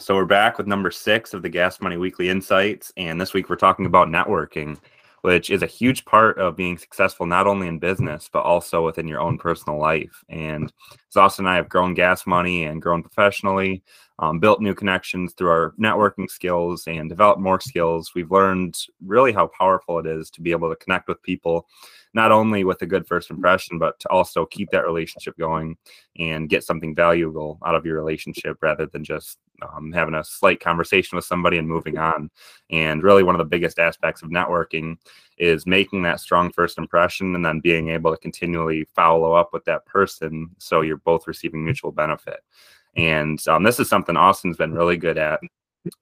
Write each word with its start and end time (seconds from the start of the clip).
So 0.00 0.14
we're 0.14 0.24
back 0.24 0.56
with 0.56 0.66
number 0.66 0.90
six 0.90 1.34
of 1.34 1.42
the 1.42 1.50
Gas 1.50 1.78
Money 1.82 1.98
Weekly 1.98 2.30
Insights. 2.30 2.90
And 2.96 3.20
this 3.20 3.34
week 3.34 3.50
we're 3.50 3.56
talking 3.56 3.84
about 3.84 4.08
networking, 4.08 4.78
which 5.20 5.50
is 5.50 5.62
a 5.62 5.66
huge 5.66 6.06
part 6.06 6.38
of 6.38 6.56
being 6.56 6.78
successful, 6.78 7.26
not 7.26 7.46
only 7.46 7.68
in 7.68 7.78
business, 7.78 8.30
but 8.32 8.40
also 8.40 8.82
within 8.82 9.06
your 9.06 9.20
own 9.20 9.36
personal 9.36 9.78
life. 9.78 10.24
And 10.30 10.72
Austin 11.14 11.44
and 11.44 11.52
I 11.52 11.56
have 11.56 11.68
grown 11.68 11.92
gas 11.92 12.26
money 12.26 12.64
and 12.64 12.80
grown 12.80 13.02
professionally, 13.02 13.82
um, 14.20 14.38
built 14.38 14.62
new 14.62 14.74
connections 14.74 15.34
through 15.34 15.50
our 15.50 15.74
networking 15.78 16.30
skills 16.30 16.84
and 16.86 17.10
developed 17.10 17.42
more 17.42 17.60
skills. 17.60 18.12
We've 18.14 18.32
learned 18.32 18.78
really 19.04 19.32
how 19.32 19.48
powerful 19.48 19.98
it 19.98 20.06
is 20.06 20.30
to 20.30 20.40
be 20.40 20.52
able 20.52 20.70
to 20.70 20.76
connect 20.76 21.08
with 21.08 21.22
people, 21.22 21.66
not 22.14 22.32
only 22.32 22.64
with 22.64 22.80
a 22.80 22.86
good 22.86 23.06
first 23.06 23.30
impression, 23.30 23.78
but 23.78 24.00
to 24.00 24.08
also 24.08 24.46
keep 24.46 24.70
that 24.70 24.86
relationship 24.86 25.36
going 25.36 25.76
and 26.18 26.48
get 26.48 26.64
something 26.64 26.94
valuable 26.94 27.58
out 27.66 27.74
of 27.74 27.84
your 27.84 27.96
relationship 27.96 28.56
rather 28.62 28.86
than 28.86 29.04
just 29.04 29.38
um, 29.62 29.92
having 29.92 30.14
a 30.14 30.24
slight 30.24 30.60
conversation 30.60 31.16
with 31.16 31.24
somebody 31.24 31.58
and 31.58 31.68
moving 31.68 31.98
on. 31.98 32.30
And 32.70 33.02
really, 33.02 33.22
one 33.22 33.34
of 33.34 33.38
the 33.38 33.44
biggest 33.44 33.78
aspects 33.78 34.22
of 34.22 34.30
networking 34.30 34.96
is 35.38 35.66
making 35.66 36.02
that 36.02 36.20
strong 36.20 36.52
first 36.52 36.78
impression 36.78 37.34
and 37.34 37.44
then 37.44 37.60
being 37.60 37.88
able 37.88 38.10
to 38.10 38.20
continually 38.20 38.86
follow 38.94 39.32
up 39.32 39.50
with 39.52 39.64
that 39.64 39.86
person 39.86 40.50
so 40.58 40.82
you're 40.82 40.98
both 40.98 41.26
receiving 41.26 41.64
mutual 41.64 41.92
benefit. 41.92 42.40
And 42.96 43.40
um, 43.48 43.62
this 43.62 43.80
is 43.80 43.88
something 43.88 44.16
Austin's 44.16 44.56
been 44.56 44.74
really 44.74 44.96
good 44.96 45.18
at. 45.18 45.40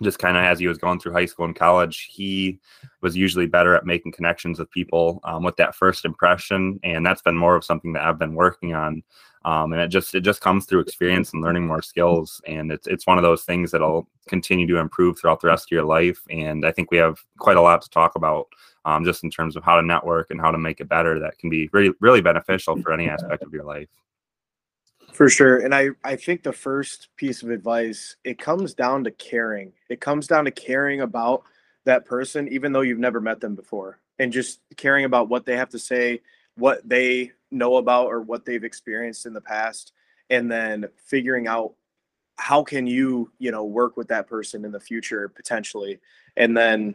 Just 0.02 0.18
kind 0.18 0.36
of 0.36 0.42
as 0.42 0.58
he 0.58 0.66
was 0.66 0.76
going 0.76 0.98
through 0.98 1.12
high 1.12 1.26
school 1.26 1.44
and 1.44 1.54
college, 1.54 2.08
he 2.10 2.58
was 3.00 3.16
usually 3.16 3.46
better 3.46 3.76
at 3.76 3.86
making 3.86 4.10
connections 4.10 4.58
with 4.58 4.68
people 4.72 5.20
um, 5.22 5.44
with 5.44 5.54
that 5.56 5.76
first 5.76 6.04
impression, 6.04 6.80
and 6.82 7.06
that's 7.06 7.22
been 7.22 7.36
more 7.36 7.54
of 7.54 7.64
something 7.64 7.92
that 7.92 8.02
I've 8.02 8.18
been 8.18 8.34
working 8.34 8.74
on. 8.74 9.04
Um, 9.44 9.72
and 9.72 9.80
it 9.80 9.88
just 9.88 10.14
it 10.14 10.20
just 10.20 10.40
comes 10.40 10.66
through 10.66 10.80
experience 10.80 11.32
and 11.32 11.42
learning 11.42 11.66
more 11.66 11.82
skills, 11.82 12.40
and 12.46 12.72
it's 12.72 12.86
it's 12.86 13.06
one 13.06 13.18
of 13.18 13.22
those 13.22 13.44
things 13.44 13.70
that'll 13.70 14.08
continue 14.28 14.66
to 14.66 14.78
improve 14.78 15.18
throughout 15.18 15.40
the 15.40 15.48
rest 15.48 15.68
of 15.68 15.70
your 15.70 15.84
life. 15.84 16.20
And 16.30 16.66
I 16.66 16.72
think 16.72 16.90
we 16.90 16.98
have 16.98 17.18
quite 17.38 17.56
a 17.56 17.62
lot 17.62 17.82
to 17.82 17.90
talk 17.90 18.16
about 18.16 18.48
um, 18.84 19.04
just 19.04 19.24
in 19.24 19.30
terms 19.30 19.56
of 19.56 19.64
how 19.64 19.76
to 19.76 19.86
network 19.86 20.30
and 20.30 20.40
how 20.40 20.50
to 20.50 20.58
make 20.58 20.80
it 20.80 20.88
better. 20.88 21.18
That 21.18 21.38
can 21.38 21.50
be 21.50 21.70
really 21.72 21.92
really 22.00 22.20
beneficial 22.20 22.80
for 22.82 22.92
any 22.92 23.08
aspect 23.08 23.42
of 23.42 23.52
your 23.52 23.64
life. 23.64 23.88
For 25.12 25.28
sure. 25.28 25.58
And 25.58 25.74
I, 25.74 25.88
I 26.04 26.14
think 26.14 26.44
the 26.44 26.52
first 26.52 27.08
piece 27.16 27.42
of 27.42 27.50
advice, 27.50 28.14
it 28.22 28.38
comes 28.38 28.72
down 28.72 29.02
to 29.02 29.10
caring. 29.10 29.72
It 29.88 30.00
comes 30.00 30.28
down 30.28 30.44
to 30.44 30.52
caring 30.52 31.00
about 31.00 31.42
that 31.86 32.04
person, 32.04 32.46
even 32.52 32.72
though 32.72 32.82
you've 32.82 33.00
never 33.00 33.20
met 33.20 33.40
them 33.40 33.56
before, 33.56 33.98
and 34.20 34.32
just 34.32 34.60
caring 34.76 35.04
about 35.06 35.28
what 35.28 35.44
they 35.44 35.56
have 35.56 35.70
to 35.70 35.78
say, 35.78 36.20
what 36.54 36.88
they 36.88 37.32
know 37.50 37.76
about, 37.76 38.06
or 38.06 38.20
what 38.20 38.44
they've 38.44 38.64
experienced 38.64 39.26
in 39.26 39.32
the 39.32 39.40
past, 39.40 39.92
and 40.30 40.50
then 40.50 40.86
figuring 41.06 41.46
out 41.46 41.74
how 42.36 42.62
can 42.62 42.86
you, 42.86 43.30
you 43.38 43.50
know, 43.50 43.64
work 43.64 43.96
with 43.96 44.08
that 44.08 44.28
person 44.28 44.64
in 44.64 44.72
the 44.72 44.80
future 44.80 45.28
potentially, 45.28 45.98
and 46.36 46.56
then 46.56 46.94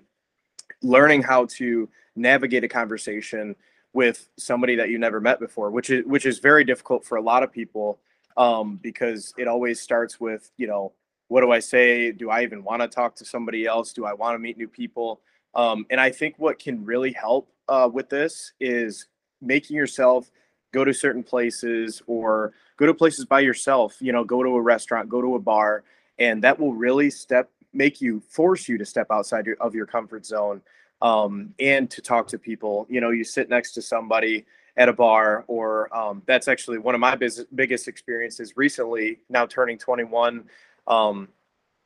learning 0.81 1.21
how 1.21 1.45
to 1.45 1.89
navigate 2.15 2.63
a 2.63 2.67
conversation 2.67 3.55
with 3.93 4.27
somebody 4.37 4.75
that 4.75 4.89
you 4.89 4.97
never 4.97 5.21
met 5.21 5.39
before, 5.39 5.69
which 5.69 5.89
is 5.89 6.03
which 6.05 6.25
is 6.25 6.39
very 6.39 6.63
difficult 6.63 7.05
for 7.05 7.17
a 7.17 7.21
lot 7.21 7.43
of 7.43 7.51
people 7.51 7.99
um, 8.37 8.79
because 8.81 9.33
it 9.37 9.47
always 9.47 9.79
starts 9.79 10.19
with, 10.19 10.51
you 10.57 10.67
know, 10.67 10.93
what 11.27 11.41
do 11.41 11.51
I 11.51 11.59
say? 11.59 12.11
Do 12.11 12.29
I 12.29 12.43
even 12.43 12.63
want 12.63 12.81
to 12.81 12.87
talk 12.87 13.15
to 13.15 13.25
somebody 13.25 13.65
else? 13.65 13.93
Do 13.93 14.05
I 14.05 14.13
want 14.13 14.35
to 14.35 14.39
meet 14.39 14.57
new 14.57 14.67
people? 14.67 15.21
Um, 15.55 15.85
and 15.89 15.99
I 15.99 16.09
think 16.09 16.35
what 16.37 16.59
can 16.59 16.83
really 16.83 17.11
help 17.11 17.51
uh, 17.67 17.89
with 17.91 18.09
this 18.09 18.53
is 18.59 19.07
making 19.41 19.75
yourself 19.75 20.31
go 20.73 20.83
to 20.83 20.93
certain 20.93 21.23
places 21.23 22.01
or 22.07 22.51
go 22.75 22.85
to 22.85 22.93
places 22.93 23.23
by 23.23 23.39
yourself. 23.39 23.95
You 24.01 24.11
know, 24.11 24.25
go 24.25 24.43
to 24.43 24.49
a 24.49 24.61
restaurant, 24.61 25.07
go 25.07 25.21
to 25.21 25.35
a 25.35 25.39
bar, 25.39 25.83
and 26.19 26.43
that 26.43 26.59
will 26.59 26.73
really 26.73 27.09
step 27.09 27.49
make 27.71 28.01
you 28.01 28.21
force 28.29 28.67
you 28.67 28.77
to 28.77 28.85
step 28.85 29.07
outside 29.09 29.45
your, 29.45 29.55
of 29.59 29.73
your 29.73 29.85
comfort 29.85 30.25
zone 30.25 30.61
um, 31.01 31.53
and 31.59 31.89
to 31.89 32.01
talk 32.01 32.27
to 32.27 32.37
people. 32.37 32.85
You 32.89 33.01
know, 33.01 33.09
you 33.11 33.23
sit 33.23 33.49
next 33.49 33.71
to 33.73 33.81
somebody 33.81 34.45
at 34.75 34.89
a 34.89 34.93
bar, 34.93 35.45
or 35.47 35.95
um, 35.95 36.21
that's 36.25 36.47
actually 36.47 36.79
one 36.79 36.93
of 36.95 37.01
my 37.01 37.15
biz- 37.15 37.45
biggest 37.55 37.87
experiences 37.87 38.57
recently. 38.57 39.19
Now 39.29 39.45
turning 39.45 39.77
21, 39.77 40.43
um, 40.87 41.29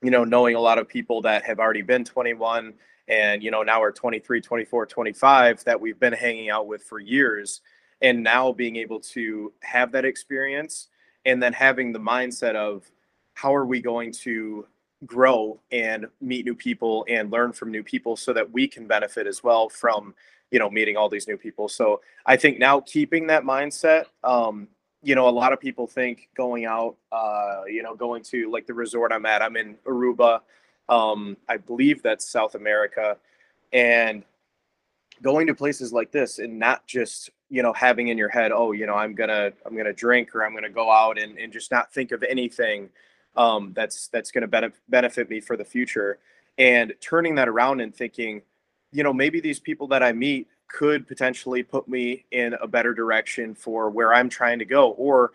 you 0.02 0.12
know, 0.12 0.24
knowing 0.24 0.56
a 0.56 0.60
lot 0.60 0.78
of 0.78 0.88
people 0.88 1.22
that 1.22 1.44
have 1.44 1.60
already 1.60 1.82
been 1.82 2.04
21 2.04 2.74
and, 3.08 3.42
you 3.42 3.52
know, 3.52 3.64
now 3.64 3.80
we're 3.80 3.92
23, 3.92 4.42
24, 4.42 4.86
25 4.86 5.64
that 5.64 5.80
we've 5.80 6.00
been 6.00 6.14
hanging 6.14 6.50
out 6.50 6.68
with 6.68 6.84
for 6.84 7.00
years. 7.00 7.62
And 8.02 8.24
now 8.24 8.52
being 8.52 8.76
able 8.76 9.00
to 9.00 9.52
have 9.62 9.92
that 9.94 10.06
experience 10.06 10.90
and 11.26 11.42
then 11.42 11.54
having 11.54 11.92
the 11.92 12.00
mindset 12.00 12.56
of 12.56 12.90
how 13.34 13.54
are 13.54 13.66
we 13.66 13.82
going 13.82 14.12
to 14.12 14.66
grow 15.06 15.60
and 15.72 16.08
meet 16.22 16.46
new 16.46 16.56
people 16.56 17.06
and 17.08 17.32
learn 17.32 17.54
from 17.54 17.72
new 17.72 17.84
people 17.84 18.16
so 18.16 18.34
that 18.34 18.52
we 18.52 18.68
can 18.68 18.88
benefit 18.88 19.28
as 19.28 19.44
well 19.44 19.70
from 19.70 20.16
you 20.50 20.58
know 20.58 20.70
meeting 20.70 20.98
all 20.98 21.10
these 21.10 21.28
new 21.28 21.38
people. 21.38 21.70
So 21.70 22.02
i 22.26 22.36
think 22.36 22.58
now 22.58 22.80
keeping 22.80 23.28
that 23.28 23.44
mindset 23.44 24.06
um 24.24 24.68
you 25.04 25.14
know 25.14 25.28
a 25.28 25.30
lot 25.30 25.54
of 25.54 25.60
people 25.60 25.86
think 25.86 26.30
going 26.36 26.66
out 26.66 26.96
uh 27.12 27.62
you 27.68 27.84
know 27.84 27.96
going 27.96 28.24
to 28.24 28.50
like 28.52 28.66
the 28.66 28.74
resort 28.74 29.12
i'm 29.12 29.26
at 29.26 29.42
i'm 29.42 29.56
in 29.56 29.76
aruba 29.86 30.42
um 30.90 31.38
i 31.48 31.58
believe 31.58 32.02
that's 32.02 32.30
south 32.30 32.56
america. 32.56 33.18
And 33.74 34.24
going 35.22 35.48
to 35.48 35.54
places 35.54 35.92
like 35.92 36.12
this 36.12 36.40
and 36.40 36.58
not 36.58 36.88
just 36.88 37.30
you 37.50 37.64
know 37.64 37.74
having 37.74 38.10
in 38.10 38.18
your 38.18 38.30
head 38.30 38.52
oh 38.52 38.72
you 38.72 38.86
know 38.86 38.96
i'm 38.96 39.16
gonna 39.16 39.52
i'm 39.66 39.76
gonna 39.76 39.94
drink 39.94 40.36
or 40.36 40.46
i'm 40.46 40.54
gonna 40.54 40.70
go 40.70 40.92
out 40.92 41.18
and, 41.18 41.38
and 41.38 41.54
just 41.54 41.72
not 41.72 41.94
think 41.94 42.12
of 42.12 42.24
anything 42.24 42.90
um, 43.36 43.72
that's 43.76 44.08
that's 44.08 44.32
going 44.32 44.50
to 44.50 44.72
benefit 44.90 45.30
me 45.30 45.40
for 45.40 45.56
the 45.56 45.64
future 45.64 46.18
and 46.58 46.94
turning 47.00 47.36
that 47.36 47.48
around 47.48 47.82
and 47.82 47.96
thinking 47.96 48.42
you 48.92 49.04
know, 49.04 49.14
maybe 49.14 49.40
these 49.40 49.60
people 49.60 49.88
that 49.88 50.04
I 50.04 50.12
meet 50.12 50.48
could 50.68 51.08
potentially 51.08 51.64
put 51.64 51.88
me 51.88 52.26
in 52.32 52.56
a 52.62 52.68
better 52.68 52.94
direction 52.94 53.56
for 53.56 53.90
where 53.90 54.14
I'm 54.14 54.30
trying 54.30 54.60
to 54.60 54.66
go. 54.66 54.92
Or 54.92 55.32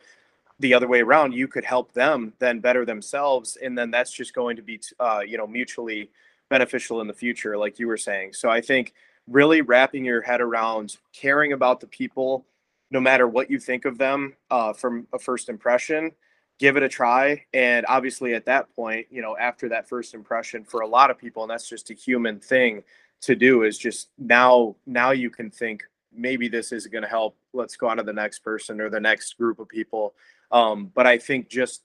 the 0.58 0.74
other 0.74 0.88
way 0.88 1.00
around, 1.00 1.32
you 1.32 1.48
could 1.48 1.64
help 1.64 1.92
them 1.92 2.32
then 2.38 2.60
better 2.60 2.84
themselves. 2.84 3.56
And 3.56 3.76
then 3.76 3.90
that's 3.90 4.12
just 4.12 4.34
going 4.34 4.56
to 4.56 4.62
be, 4.62 4.80
uh, 5.00 5.20
you 5.26 5.38
know, 5.38 5.46
mutually 5.46 6.10
beneficial 6.48 7.00
in 7.00 7.06
the 7.06 7.14
future, 7.14 7.56
like 7.56 7.78
you 7.78 7.86
were 7.86 7.96
saying. 7.96 8.34
So 8.34 8.50
I 8.50 8.60
think 8.60 8.94
really 9.32 9.62
wrapping 9.62 10.04
your 10.04 10.22
head 10.22 10.40
around 10.40 10.96
caring 11.12 11.52
about 11.52 11.80
the 11.80 11.86
people, 11.86 12.46
no 12.90 13.00
matter 13.00 13.26
what 13.26 13.50
you 13.50 13.58
think 13.58 13.84
of 13.84 13.98
them 13.98 14.34
uh, 14.50 14.72
from 14.72 15.06
a 15.12 15.18
first 15.18 15.48
impression, 15.48 16.12
give 16.58 16.76
it 16.76 16.82
a 16.82 16.88
try. 16.88 17.44
And 17.52 17.86
obviously, 17.88 18.34
at 18.34 18.46
that 18.46 18.74
point, 18.76 19.06
you 19.10 19.22
know, 19.22 19.36
after 19.36 19.68
that 19.70 19.88
first 19.88 20.14
impression, 20.14 20.64
for 20.64 20.82
a 20.82 20.86
lot 20.86 21.10
of 21.10 21.18
people, 21.18 21.42
and 21.42 21.50
that's 21.50 21.68
just 21.68 21.90
a 21.90 21.94
human 21.94 22.38
thing, 22.38 22.82
to 23.22 23.36
do 23.36 23.62
is 23.62 23.78
just 23.78 24.08
now 24.18 24.76
now 24.84 25.12
you 25.12 25.30
can 25.30 25.50
think 25.50 25.84
maybe 26.12 26.48
this 26.48 26.72
is 26.72 26.86
going 26.86 27.02
to 27.02 27.08
help 27.08 27.36
let's 27.52 27.76
go 27.76 27.88
on 27.88 27.96
to 27.96 28.02
the 28.02 28.12
next 28.12 28.40
person 28.40 28.80
or 28.80 28.90
the 28.90 29.00
next 29.00 29.38
group 29.38 29.58
of 29.58 29.68
people 29.68 30.14
um, 30.50 30.90
but 30.94 31.06
i 31.06 31.16
think 31.16 31.48
just 31.48 31.82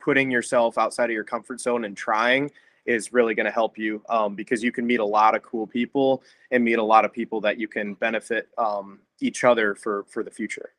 putting 0.00 0.30
yourself 0.30 0.78
outside 0.78 1.10
of 1.10 1.14
your 1.14 1.24
comfort 1.24 1.60
zone 1.60 1.84
and 1.84 1.96
trying 1.96 2.50
is 2.86 3.12
really 3.12 3.34
going 3.34 3.46
to 3.46 3.52
help 3.52 3.78
you 3.78 4.02
um, 4.08 4.34
because 4.34 4.62
you 4.62 4.72
can 4.72 4.86
meet 4.86 5.00
a 5.00 5.04
lot 5.04 5.34
of 5.34 5.42
cool 5.42 5.66
people 5.66 6.22
and 6.50 6.64
meet 6.64 6.78
a 6.78 6.82
lot 6.82 7.04
of 7.04 7.12
people 7.12 7.40
that 7.40 7.58
you 7.58 7.68
can 7.68 7.94
benefit 7.94 8.48
um, 8.58 9.00
each 9.20 9.44
other 9.44 9.74
for 9.74 10.04
for 10.08 10.22
the 10.22 10.30
future 10.30 10.70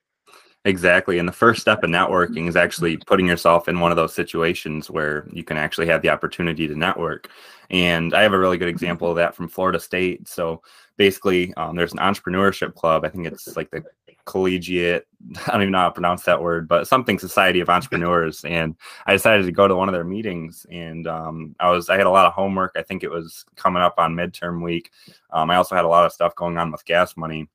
Exactly. 0.63 1.17
And 1.17 1.27
the 1.27 1.33
first 1.33 1.59
step 1.59 1.83
in 1.83 1.89
networking 1.89 2.47
is 2.47 2.55
actually 2.55 2.97
putting 2.97 3.25
yourself 3.25 3.67
in 3.67 3.79
one 3.79 3.91
of 3.91 3.95
those 3.95 4.13
situations 4.13 4.91
where 4.91 5.27
you 5.31 5.43
can 5.43 5.57
actually 5.57 5.87
have 5.87 6.03
the 6.03 6.09
opportunity 6.09 6.67
to 6.67 6.75
network. 6.75 7.29
And 7.71 8.13
I 8.13 8.21
have 8.21 8.33
a 8.33 8.37
really 8.37 8.59
good 8.59 8.67
example 8.67 9.09
of 9.09 9.15
that 9.15 9.33
from 9.33 9.47
Florida 9.47 9.79
State. 9.79 10.27
So 10.27 10.61
basically, 10.97 11.51
um, 11.55 11.75
there's 11.75 11.93
an 11.93 11.99
entrepreneurship 11.99 12.75
club. 12.75 13.03
I 13.03 13.09
think 13.09 13.25
it's 13.25 13.55
like 13.57 13.71
the 13.71 13.83
collegiate, 14.25 15.07
I 15.47 15.51
don't 15.51 15.61
even 15.61 15.71
know 15.71 15.79
how 15.79 15.87
to 15.87 15.93
pronounce 15.93 16.23
that 16.23 16.41
word, 16.41 16.67
but 16.67 16.87
something 16.87 17.19
society 17.19 17.59
of 17.59 17.69
entrepreneurs. 17.69 18.43
And 18.51 18.75
I 19.05 19.13
decided 19.13 19.45
to 19.45 19.51
go 19.51 19.67
to 19.67 19.75
one 19.75 19.87
of 19.87 19.93
their 19.93 20.03
meetings. 20.03 20.65
And 20.69 21.07
um, 21.07 21.55
I 21.59 21.69
was, 21.69 21.89
I 21.89 21.97
had 21.97 22.07
a 22.07 22.11
lot 22.11 22.25
of 22.25 22.33
homework. 22.33 22.73
I 22.75 22.83
think 22.83 23.03
it 23.03 23.11
was 23.11 23.45
coming 23.55 23.81
up 23.81 23.95
on 23.97 24.15
midterm 24.15 24.63
week. 24.63 24.91
Um, 25.31 25.49
I 25.49 25.55
also 25.55 25.75
had 25.75 25.85
a 25.85 25.89
lot 25.89 26.05
of 26.05 26.11
stuff 26.11 26.35
going 26.35 26.57
on 26.57 26.71
with 26.71 26.85
gas 26.85 27.15
money 27.15 27.47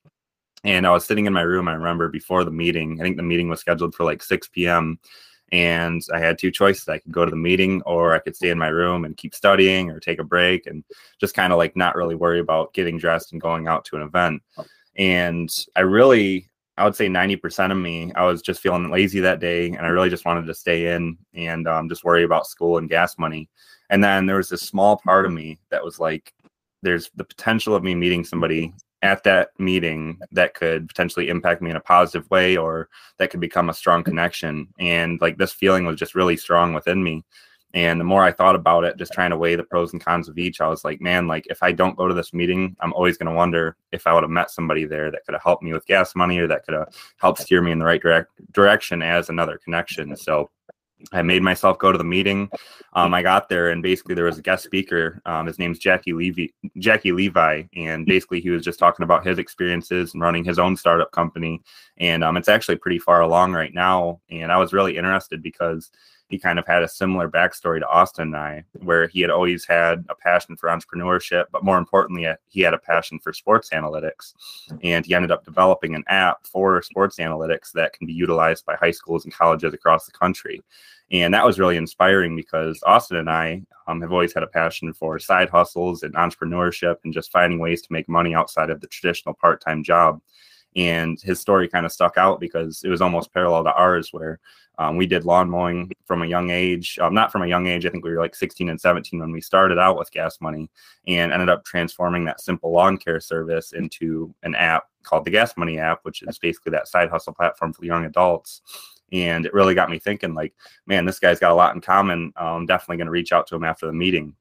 and 0.66 0.86
I 0.86 0.90
was 0.90 1.04
sitting 1.04 1.26
in 1.26 1.32
my 1.32 1.42
room. 1.42 1.68
I 1.68 1.74
remember 1.74 2.08
before 2.08 2.44
the 2.44 2.50
meeting. 2.50 3.00
I 3.00 3.04
think 3.04 3.16
the 3.16 3.22
meeting 3.22 3.48
was 3.48 3.60
scheduled 3.60 3.94
for 3.94 4.04
like 4.04 4.22
6 4.22 4.48
p.m. 4.48 4.98
And 5.52 6.02
I 6.12 6.18
had 6.18 6.38
two 6.38 6.50
choices. 6.50 6.88
I 6.88 6.98
could 6.98 7.12
go 7.12 7.24
to 7.24 7.30
the 7.30 7.36
meeting, 7.36 7.82
or 7.82 8.14
I 8.14 8.18
could 8.18 8.34
stay 8.34 8.50
in 8.50 8.58
my 8.58 8.66
room 8.66 9.04
and 9.04 9.16
keep 9.16 9.32
studying, 9.32 9.90
or 9.90 10.00
take 10.00 10.18
a 10.18 10.24
break 10.24 10.66
and 10.66 10.82
just 11.20 11.34
kind 11.34 11.52
of 11.52 11.58
like 11.58 11.76
not 11.76 11.94
really 11.94 12.16
worry 12.16 12.40
about 12.40 12.74
getting 12.74 12.98
dressed 12.98 13.32
and 13.32 13.40
going 13.40 13.68
out 13.68 13.84
to 13.86 13.96
an 13.96 14.02
event. 14.02 14.42
And 14.96 15.48
I 15.76 15.80
really, 15.80 16.48
I 16.78 16.84
would 16.84 16.94
say 16.94 17.08
90% 17.08 17.72
of 17.72 17.78
me, 17.78 18.12
I 18.14 18.24
was 18.24 18.42
just 18.42 18.60
feeling 18.60 18.90
lazy 18.90 19.20
that 19.20 19.40
day, 19.40 19.68
and 19.68 19.80
I 19.80 19.88
really 19.88 20.10
just 20.10 20.26
wanted 20.26 20.46
to 20.46 20.54
stay 20.54 20.94
in 20.94 21.16
and 21.34 21.66
um, 21.66 21.88
just 21.88 22.04
worry 22.04 22.24
about 22.24 22.46
school 22.46 22.78
and 22.78 22.88
gas 22.88 23.16
money. 23.18 23.48
And 23.88 24.02
then 24.04 24.26
there 24.26 24.36
was 24.36 24.48
this 24.48 24.62
small 24.62 24.98
part 24.98 25.26
of 25.26 25.32
me 25.32 25.58
that 25.70 25.84
was 25.84 25.98
like, 25.98 26.34
there's 26.82 27.10
the 27.16 27.24
potential 27.24 27.74
of 27.74 27.82
me 27.82 27.94
meeting 27.94 28.24
somebody 28.24 28.74
at 29.02 29.22
that 29.24 29.50
meeting 29.58 30.18
that 30.32 30.54
could 30.54 30.88
potentially 30.88 31.28
impact 31.28 31.62
me 31.62 31.70
in 31.70 31.76
a 31.76 31.80
positive 31.80 32.28
way 32.30 32.56
or 32.56 32.88
that 33.18 33.30
could 33.30 33.40
become 33.40 33.68
a 33.68 33.74
strong 33.74 34.02
connection 34.02 34.66
and 34.80 35.20
like 35.20 35.36
this 35.36 35.52
feeling 35.52 35.84
was 35.84 35.98
just 35.98 36.14
really 36.14 36.36
strong 36.36 36.72
within 36.72 37.02
me 37.04 37.22
And 37.76 38.00
the 38.00 38.04
more 38.04 38.24
I 38.24 38.32
thought 38.32 38.54
about 38.54 38.84
it, 38.84 38.96
just 38.96 39.12
trying 39.12 39.28
to 39.32 39.36
weigh 39.36 39.54
the 39.54 39.62
pros 39.62 39.92
and 39.92 40.02
cons 40.02 40.30
of 40.30 40.38
each, 40.38 40.62
I 40.62 40.66
was 40.66 40.82
like, 40.82 40.98
man, 41.02 41.28
like 41.28 41.46
if 41.50 41.62
I 41.62 41.72
don't 41.72 41.94
go 41.94 42.08
to 42.08 42.14
this 42.14 42.32
meeting, 42.32 42.74
I'm 42.80 42.94
always 42.94 43.18
going 43.18 43.30
to 43.30 43.36
wonder 43.36 43.76
if 43.92 44.06
I 44.06 44.14
would 44.14 44.22
have 44.22 44.30
met 44.30 44.50
somebody 44.50 44.86
there 44.86 45.10
that 45.10 45.26
could 45.26 45.34
have 45.34 45.42
helped 45.42 45.62
me 45.62 45.74
with 45.74 45.84
gas 45.84 46.16
money 46.16 46.38
or 46.38 46.46
that 46.48 46.64
could 46.64 46.72
have 46.72 46.88
helped 47.18 47.42
steer 47.42 47.60
me 47.60 47.72
in 47.72 47.78
the 47.78 47.84
right 47.84 48.00
direct 48.00 48.30
direction 48.52 49.02
as 49.02 49.28
another 49.28 49.60
connection. 49.62 50.16
So 50.16 50.48
I 51.12 51.20
made 51.20 51.42
myself 51.42 51.78
go 51.78 51.92
to 51.92 51.98
the 51.98 52.02
meeting. 52.04 52.48
Um, 52.94 53.12
I 53.12 53.20
got 53.20 53.50
there, 53.50 53.68
and 53.68 53.82
basically 53.82 54.14
there 54.14 54.24
was 54.24 54.38
a 54.38 54.42
guest 54.42 54.64
speaker. 54.64 55.20
Um, 55.26 55.46
his 55.46 55.58
name's 55.58 55.78
Jackie 55.78 56.14
Levy, 56.14 56.54
Jackie 56.78 57.12
Levi, 57.12 57.64
and 57.76 58.06
basically 58.06 58.40
he 58.40 58.48
was 58.48 58.64
just 58.64 58.78
talking 58.78 59.04
about 59.04 59.26
his 59.26 59.38
experiences 59.38 60.14
and 60.14 60.22
running 60.22 60.44
his 60.44 60.58
own 60.58 60.78
startup 60.78 61.12
company. 61.12 61.60
And 61.98 62.24
um, 62.24 62.38
it's 62.38 62.48
actually 62.48 62.76
pretty 62.76 62.98
far 62.98 63.20
along 63.20 63.52
right 63.52 63.74
now. 63.74 64.22
And 64.30 64.50
I 64.50 64.56
was 64.56 64.72
really 64.72 64.96
interested 64.96 65.42
because 65.42 65.90
he 66.28 66.38
kind 66.38 66.58
of 66.58 66.66
had 66.66 66.82
a 66.82 66.88
similar 66.88 67.28
backstory 67.28 67.78
to 67.78 67.88
Austin 67.88 68.28
and 68.28 68.36
I, 68.36 68.64
where 68.82 69.06
he 69.06 69.20
had 69.20 69.30
always 69.30 69.64
had 69.64 70.04
a 70.08 70.14
passion 70.14 70.56
for 70.56 70.68
entrepreneurship, 70.68 71.44
but 71.52 71.64
more 71.64 71.78
importantly, 71.78 72.26
he 72.48 72.60
had 72.60 72.74
a 72.74 72.78
passion 72.78 73.18
for 73.20 73.32
sports 73.32 73.70
analytics. 73.70 74.34
And 74.82 75.06
he 75.06 75.14
ended 75.14 75.30
up 75.30 75.44
developing 75.44 75.94
an 75.94 76.04
app 76.08 76.46
for 76.46 76.82
sports 76.82 77.18
analytics 77.18 77.72
that 77.72 77.92
can 77.92 78.06
be 78.06 78.12
utilized 78.12 78.66
by 78.66 78.74
high 78.74 78.90
schools 78.90 79.24
and 79.24 79.32
colleges 79.32 79.72
across 79.72 80.06
the 80.06 80.12
country. 80.12 80.62
And 81.12 81.32
that 81.34 81.46
was 81.46 81.60
really 81.60 81.76
inspiring 81.76 82.34
because 82.34 82.82
Austin 82.84 83.18
and 83.18 83.30
I 83.30 83.62
um, 83.86 84.00
have 84.00 84.12
always 84.12 84.34
had 84.34 84.42
a 84.42 84.48
passion 84.48 84.92
for 84.92 85.20
side 85.20 85.48
hustles 85.48 86.02
and 86.02 86.14
entrepreneurship 86.14 86.96
and 87.04 87.14
just 87.14 87.30
finding 87.30 87.60
ways 87.60 87.82
to 87.82 87.92
make 87.92 88.08
money 88.08 88.34
outside 88.34 88.70
of 88.70 88.80
the 88.80 88.88
traditional 88.88 89.34
part 89.34 89.60
time 89.60 89.84
job. 89.84 90.20
And 90.76 91.20
his 91.20 91.40
story 91.40 91.68
kind 91.68 91.86
of 91.86 91.92
stuck 91.92 92.18
out 92.18 92.38
because 92.38 92.82
it 92.84 92.90
was 92.90 93.00
almost 93.00 93.32
parallel 93.32 93.64
to 93.64 93.72
ours, 93.72 94.12
where 94.12 94.38
um, 94.78 94.96
we 94.96 95.06
did 95.06 95.24
lawn 95.24 95.48
mowing 95.48 95.90
from 96.04 96.22
a 96.22 96.26
young 96.26 96.50
age, 96.50 96.98
um, 97.00 97.14
not 97.14 97.32
from 97.32 97.42
a 97.42 97.46
young 97.46 97.66
age. 97.66 97.86
I 97.86 97.88
think 97.90 98.04
we 98.04 98.10
were 98.10 98.20
like 98.20 98.34
16 98.34 98.68
and 98.68 98.80
17 98.80 99.18
when 99.18 99.32
we 99.32 99.40
started 99.40 99.78
out 99.78 99.96
with 99.96 100.10
gas 100.10 100.38
money 100.40 100.70
and 101.06 101.32
ended 101.32 101.48
up 101.48 101.64
transforming 101.64 102.26
that 102.26 102.42
simple 102.42 102.72
lawn 102.72 102.98
care 102.98 103.20
service 103.20 103.72
into 103.72 104.34
an 104.42 104.54
app 104.54 104.84
called 105.02 105.24
the 105.24 105.30
Gas 105.30 105.56
Money 105.56 105.78
app, 105.78 106.00
which 106.02 106.22
is 106.22 106.38
basically 106.38 106.70
that 106.72 106.88
side 106.88 107.08
hustle 107.08 107.32
platform 107.32 107.72
for 107.72 107.84
young 107.84 108.04
adults. 108.04 108.60
And 109.12 109.46
it 109.46 109.54
really 109.54 109.74
got 109.74 109.88
me 109.88 109.98
thinking, 109.98 110.34
like, 110.34 110.52
man, 110.86 111.06
this 111.06 111.20
guy's 111.20 111.38
got 111.38 111.52
a 111.52 111.54
lot 111.54 111.74
in 111.74 111.80
common. 111.80 112.32
I'm 112.36 112.66
definitely 112.66 112.98
going 112.98 113.06
to 113.06 113.12
reach 113.12 113.32
out 113.32 113.46
to 113.46 113.54
him 113.54 113.64
after 113.64 113.86
the 113.86 113.92
meeting. 113.92 114.34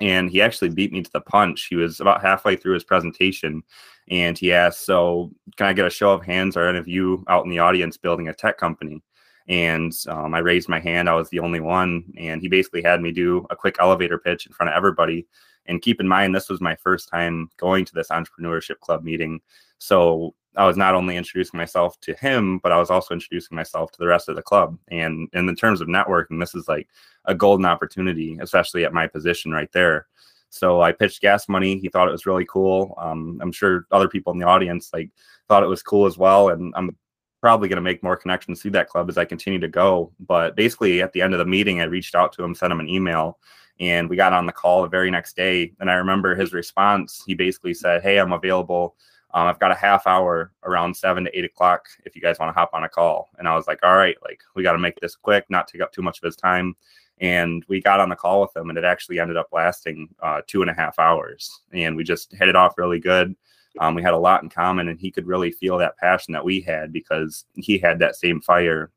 And 0.00 0.30
he 0.30 0.40
actually 0.40 0.70
beat 0.70 0.92
me 0.92 1.02
to 1.02 1.10
the 1.12 1.20
punch. 1.20 1.66
He 1.68 1.76
was 1.76 2.00
about 2.00 2.22
halfway 2.22 2.56
through 2.56 2.74
his 2.74 2.84
presentation 2.84 3.62
and 4.10 4.36
he 4.36 4.52
asked, 4.52 4.84
So, 4.84 5.30
can 5.56 5.66
I 5.66 5.72
get 5.72 5.86
a 5.86 5.90
show 5.90 6.12
of 6.12 6.24
hands? 6.24 6.56
Are 6.56 6.68
any 6.68 6.78
of 6.78 6.88
you 6.88 7.24
out 7.28 7.44
in 7.44 7.50
the 7.50 7.58
audience 7.60 7.96
building 7.96 8.28
a 8.28 8.34
tech 8.34 8.58
company? 8.58 9.02
And 9.48 9.92
um, 10.08 10.34
I 10.34 10.38
raised 10.38 10.68
my 10.68 10.80
hand. 10.80 11.08
I 11.08 11.14
was 11.14 11.28
the 11.30 11.40
only 11.40 11.60
one. 11.60 12.04
And 12.16 12.40
he 12.40 12.48
basically 12.48 12.82
had 12.82 13.00
me 13.00 13.12
do 13.12 13.46
a 13.50 13.56
quick 13.56 13.76
elevator 13.80 14.18
pitch 14.18 14.46
in 14.46 14.52
front 14.52 14.70
of 14.70 14.76
everybody. 14.76 15.26
And 15.66 15.82
keep 15.82 16.00
in 16.00 16.08
mind, 16.08 16.34
this 16.34 16.48
was 16.48 16.60
my 16.60 16.76
first 16.76 17.08
time 17.08 17.48
going 17.56 17.84
to 17.84 17.94
this 17.94 18.08
entrepreneurship 18.08 18.80
club 18.80 19.04
meeting. 19.04 19.40
So 19.78 20.34
I 20.56 20.66
was 20.66 20.76
not 20.76 20.94
only 20.94 21.16
introducing 21.16 21.56
myself 21.56 21.98
to 22.00 22.14
him, 22.14 22.58
but 22.58 22.72
I 22.72 22.78
was 22.78 22.90
also 22.90 23.14
introducing 23.14 23.54
myself 23.54 23.90
to 23.92 23.98
the 23.98 24.06
rest 24.06 24.28
of 24.28 24.36
the 24.36 24.42
club. 24.42 24.78
And, 24.88 25.28
in 25.32 25.54
terms 25.56 25.80
of 25.80 25.88
networking, 25.88 26.38
this 26.38 26.54
is 26.54 26.68
like 26.68 26.88
a 27.24 27.34
golden 27.34 27.64
opportunity, 27.64 28.38
especially 28.40 28.84
at 28.84 28.92
my 28.92 29.06
position 29.06 29.52
right 29.52 29.70
there. 29.72 30.06
So 30.50 30.82
I 30.82 30.92
pitched 30.92 31.22
gas 31.22 31.48
money. 31.48 31.78
He 31.78 31.88
thought 31.88 32.08
it 32.08 32.12
was 32.12 32.26
really 32.26 32.44
cool. 32.44 32.94
Um, 32.98 33.38
I'm 33.40 33.52
sure 33.52 33.86
other 33.90 34.08
people 34.08 34.34
in 34.34 34.38
the 34.38 34.46
audience 34.46 34.90
like 34.92 35.10
thought 35.48 35.62
it 35.62 35.68
was 35.68 35.82
cool 35.82 36.04
as 36.04 36.18
well. 36.18 36.50
And 36.50 36.74
I'm 36.76 36.94
probably 37.40 37.68
going 37.68 37.76
to 37.76 37.82
make 37.82 38.02
more 38.02 38.16
connections 38.18 38.60
through 38.60 38.72
that 38.72 38.90
club 38.90 39.08
as 39.08 39.16
I 39.16 39.24
continue 39.24 39.58
to 39.60 39.68
go. 39.68 40.12
But 40.20 40.54
basically, 40.54 41.00
at 41.00 41.12
the 41.12 41.22
end 41.22 41.32
of 41.32 41.38
the 41.38 41.46
meeting, 41.46 41.80
I 41.80 41.84
reached 41.84 42.14
out 42.14 42.34
to 42.34 42.44
him, 42.44 42.54
sent 42.54 42.70
him 42.70 42.80
an 42.80 42.88
email, 42.88 43.38
and 43.80 44.10
we 44.10 44.16
got 44.16 44.34
on 44.34 44.44
the 44.44 44.52
call 44.52 44.82
the 44.82 44.88
very 44.88 45.10
next 45.10 45.36
day. 45.36 45.72
And 45.80 45.90
I 45.90 45.94
remember 45.94 46.34
his 46.34 46.52
response. 46.52 47.22
He 47.26 47.34
basically 47.34 47.72
said, 47.72 48.02
Hey, 48.02 48.18
I'm 48.18 48.32
available. 48.32 48.96
Um, 49.34 49.46
I've 49.46 49.58
got 49.58 49.70
a 49.70 49.76
half 49.76 50.06
hour 50.06 50.52
around 50.64 50.96
seven 50.96 51.24
to 51.24 51.38
eight 51.38 51.44
o'clock 51.44 51.88
if 52.04 52.14
you 52.14 52.22
guys 52.22 52.38
want 52.38 52.50
to 52.50 52.58
hop 52.58 52.70
on 52.74 52.84
a 52.84 52.88
call. 52.88 53.30
And 53.38 53.48
I 53.48 53.54
was 53.54 53.66
like, 53.66 53.80
All 53.82 53.96
right, 53.96 54.16
like 54.22 54.40
we 54.54 54.62
got 54.62 54.72
to 54.72 54.78
make 54.78 55.00
this 55.00 55.16
quick, 55.16 55.44
not 55.48 55.68
take 55.68 55.80
up 55.80 55.92
too 55.92 56.02
much 56.02 56.18
of 56.18 56.24
his 56.24 56.36
time. 56.36 56.74
And 57.20 57.64
we 57.68 57.80
got 57.80 58.00
on 58.00 58.08
the 58.08 58.16
call 58.16 58.40
with 58.40 58.56
him, 58.56 58.68
and 58.68 58.78
it 58.78 58.84
actually 58.84 59.20
ended 59.20 59.36
up 59.36 59.48
lasting 59.52 60.08
uh, 60.22 60.40
two 60.46 60.62
and 60.62 60.70
a 60.70 60.74
half 60.74 60.98
hours. 60.98 61.60
And 61.72 61.96
we 61.96 62.04
just 62.04 62.32
hit 62.32 62.48
it 62.48 62.56
off 62.56 62.78
really 62.78 62.98
good. 62.98 63.36
Um, 63.78 63.94
we 63.94 64.02
had 64.02 64.14
a 64.14 64.18
lot 64.18 64.42
in 64.42 64.48
common, 64.48 64.88
and 64.88 64.98
he 64.98 65.10
could 65.10 65.26
really 65.26 65.52
feel 65.52 65.78
that 65.78 65.96
passion 65.96 66.32
that 66.32 66.44
we 66.44 66.60
had 66.60 66.92
because 66.92 67.44
he 67.54 67.78
had 67.78 67.98
that 68.00 68.16
same 68.16 68.40
fire 68.40 68.90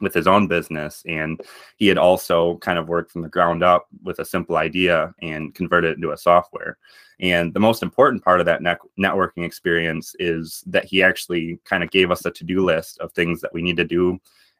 with 0.00 0.14
his 0.14 0.26
own 0.26 0.46
business 0.46 1.02
and 1.06 1.40
he 1.76 1.86
had 1.86 1.98
also 1.98 2.56
kind 2.58 2.78
of 2.78 2.88
worked 2.88 3.10
from 3.10 3.22
the 3.22 3.28
ground 3.28 3.62
up 3.62 3.86
with 4.02 4.18
a 4.18 4.24
simple 4.24 4.56
idea 4.56 5.14
and 5.22 5.54
converted 5.54 5.92
it 5.92 5.96
into 5.96 6.12
a 6.12 6.16
software 6.16 6.78
and 7.20 7.54
the 7.54 7.60
most 7.60 7.82
important 7.82 8.22
part 8.22 8.40
of 8.40 8.46
that 8.46 8.62
ne- 8.62 8.76
networking 8.98 9.44
experience 9.44 10.14
is 10.18 10.62
that 10.66 10.84
he 10.84 11.02
actually 11.02 11.58
kind 11.64 11.82
of 11.82 11.90
gave 11.90 12.10
us 12.10 12.24
a 12.26 12.30
to-do 12.30 12.64
list 12.64 12.98
of 12.98 13.12
things 13.12 13.40
that 13.40 13.54
we 13.54 13.62
need 13.62 13.76
to 13.78 13.84
do 13.84 14.18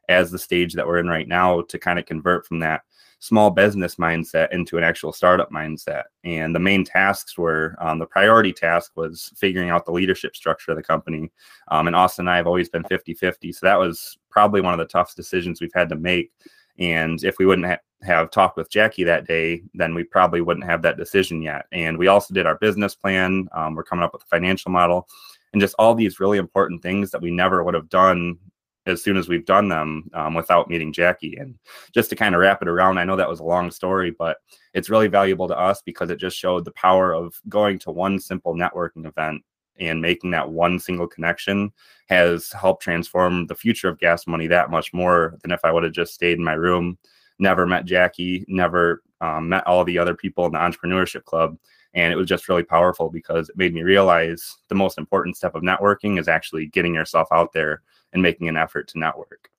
as 0.09 0.31
the 0.31 0.39
stage 0.39 0.73
that 0.73 0.87
we're 0.87 0.99
in 0.99 1.07
right 1.07 1.27
now 1.27 1.61
to 1.61 1.77
kind 1.77 1.99
of 1.99 2.05
convert 2.05 2.45
from 2.45 2.59
that 2.59 2.81
small 3.19 3.49
business 3.49 3.95
mindset 3.95 4.51
into 4.51 4.77
an 4.77 4.83
actual 4.83 5.11
startup 5.11 5.51
mindset. 5.51 6.03
And 6.23 6.53
the 6.53 6.59
main 6.59 6.83
tasks 6.83 7.37
were 7.37 7.75
um, 7.79 7.99
the 7.99 8.05
priority 8.05 8.53
task 8.53 8.91
was 8.95 9.33
figuring 9.35 9.69
out 9.69 9.85
the 9.85 9.91
leadership 9.91 10.35
structure 10.35 10.71
of 10.71 10.77
the 10.77 10.83
company. 10.83 11.31
Um, 11.69 11.87
and 11.87 11.95
Austin 11.95 12.23
and 12.23 12.29
I 12.29 12.37
have 12.37 12.47
always 12.47 12.69
been 12.69 12.83
50 12.83 13.15
50. 13.15 13.51
So 13.51 13.65
that 13.65 13.79
was 13.79 14.17
probably 14.37 14.61
one 14.61 14.71
of 14.71 14.77
the 14.77 14.85
toughest 14.85 15.17
decisions 15.17 15.59
we've 15.59 15.73
had 15.73 15.89
to 15.89 15.95
make. 15.95 16.31
And 16.77 17.23
if 17.23 17.39
we 17.39 17.47
wouldn't 17.47 17.65
ha- 17.65 17.79
have 18.03 18.29
talked 18.29 18.55
with 18.55 18.69
Jackie 18.69 19.03
that 19.03 19.25
day, 19.25 19.63
then 19.73 19.95
we 19.95 20.03
probably 20.03 20.41
wouldn't 20.41 20.67
have 20.67 20.83
that 20.83 20.95
decision 20.95 21.41
yet. 21.41 21.65
And 21.71 21.97
we 21.97 22.05
also 22.05 22.35
did 22.35 22.45
our 22.45 22.59
business 22.59 22.93
plan. 22.93 23.47
Um, 23.55 23.73
we're 23.73 23.83
coming 23.83 24.03
up 24.03 24.13
with 24.13 24.21
a 24.21 24.27
financial 24.27 24.71
model 24.71 25.07
and 25.53 25.59
just 25.59 25.73
all 25.79 25.95
these 25.95 26.19
really 26.19 26.37
important 26.37 26.83
things 26.83 27.09
that 27.09 27.21
we 27.23 27.31
never 27.31 27.63
would 27.63 27.73
have 27.73 27.89
done 27.89 28.37
as 28.85 29.01
soon 29.01 29.17
as 29.17 29.27
we've 29.27 29.47
done 29.47 29.69
them 29.69 30.07
um, 30.13 30.35
without 30.35 30.69
meeting 30.69 30.93
Jackie. 30.93 31.37
And 31.37 31.55
just 31.91 32.11
to 32.11 32.15
kind 32.15 32.35
of 32.35 32.41
wrap 32.41 32.61
it 32.61 32.67
around, 32.67 32.99
I 32.99 33.05
know 33.05 33.15
that 33.15 33.27
was 33.27 33.39
a 33.39 33.43
long 33.43 33.71
story, 33.71 34.11
but 34.11 34.37
it's 34.75 34.91
really 34.91 35.07
valuable 35.07 35.47
to 35.47 35.57
us 35.57 35.81
because 35.83 36.11
it 36.11 36.19
just 36.19 36.37
showed 36.37 36.63
the 36.63 36.73
power 36.73 37.11
of 37.11 37.33
going 37.49 37.79
to 37.79 37.89
one 37.89 38.19
simple 38.19 38.53
networking 38.53 39.07
event 39.07 39.41
and 39.79 40.01
making 40.01 40.31
that 40.31 40.49
one 40.49 40.79
single 40.79 41.07
connection 41.07 41.71
has 42.07 42.51
helped 42.51 42.83
transform 42.83 43.47
the 43.47 43.55
future 43.55 43.89
of 43.89 43.99
gas 43.99 44.27
money 44.27 44.47
that 44.47 44.71
much 44.71 44.93
more 44.93 45.37
than 45.41 45.51
if 45.51 45.59
I 45.63 45.71
would 45.71 45.83
have 45.83 45.93
just 45.93 46.13
stayed 46.13 46.37
in 46.37 46.43
my 46.43 46.53
room, 46.53 46.97
never 47.39 47.65
met 47.65 47.85
Jackie, 47.85 48.45
never 48.47 49.03
um, 49.21 49.49
met 49.49 49.65
all 49.67 49.83
the 49.83 49.97
other 49.97 50.15
people 50.15 50.45
in 50.45 50.53
the 50.53 50.59
entrepreneurship 50.59 51.25
club. 51.25 51.57
And 51.93 52.13
it 52.13 52.15
was 52.15 52.27
just 52.27 52.47
really 52.47 52.63
powerful 52.63 53.09
because 53.09 53.49
it 53.49 53.57
made 53.57 53.73
me 53.73 53.81
realize 53.81 54.57
the 54.69 54.75
most 54.75 54.97
important 54.97 55.35
step 55.35 55.55
of 55.55 55.63
networking 55.63 56.19
is 56.19 56.27
actually 56.27 56.67
getting 56.67 56.93
yourself 56.93 57.27
out 57.31 57.53
there 57.53 57.81
and 58.13 58.21
making 58.21 58.47
an 58.47 58.57
effort 58.57 58.87
to 58.89 58.99
network. 58.99 59.49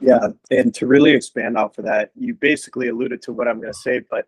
Yeah, 0.00 0.28
and 0.50 0.74
to 0.74 0.86
really 0.86 1.12
expand 1.12 1.56
off 1.56 1.78
of 1.78 1.84
that, 1.84 2.10
you 2.16 2.34
basically 2.34 2.88
alluded 2.88 3.22
to 3.22 3.32
what 3.32 3.46
I'm 3.46 3.60
going 3.60 3.72
to 3.72 3.78
say, 3.78 4.00
but 4.10 4.26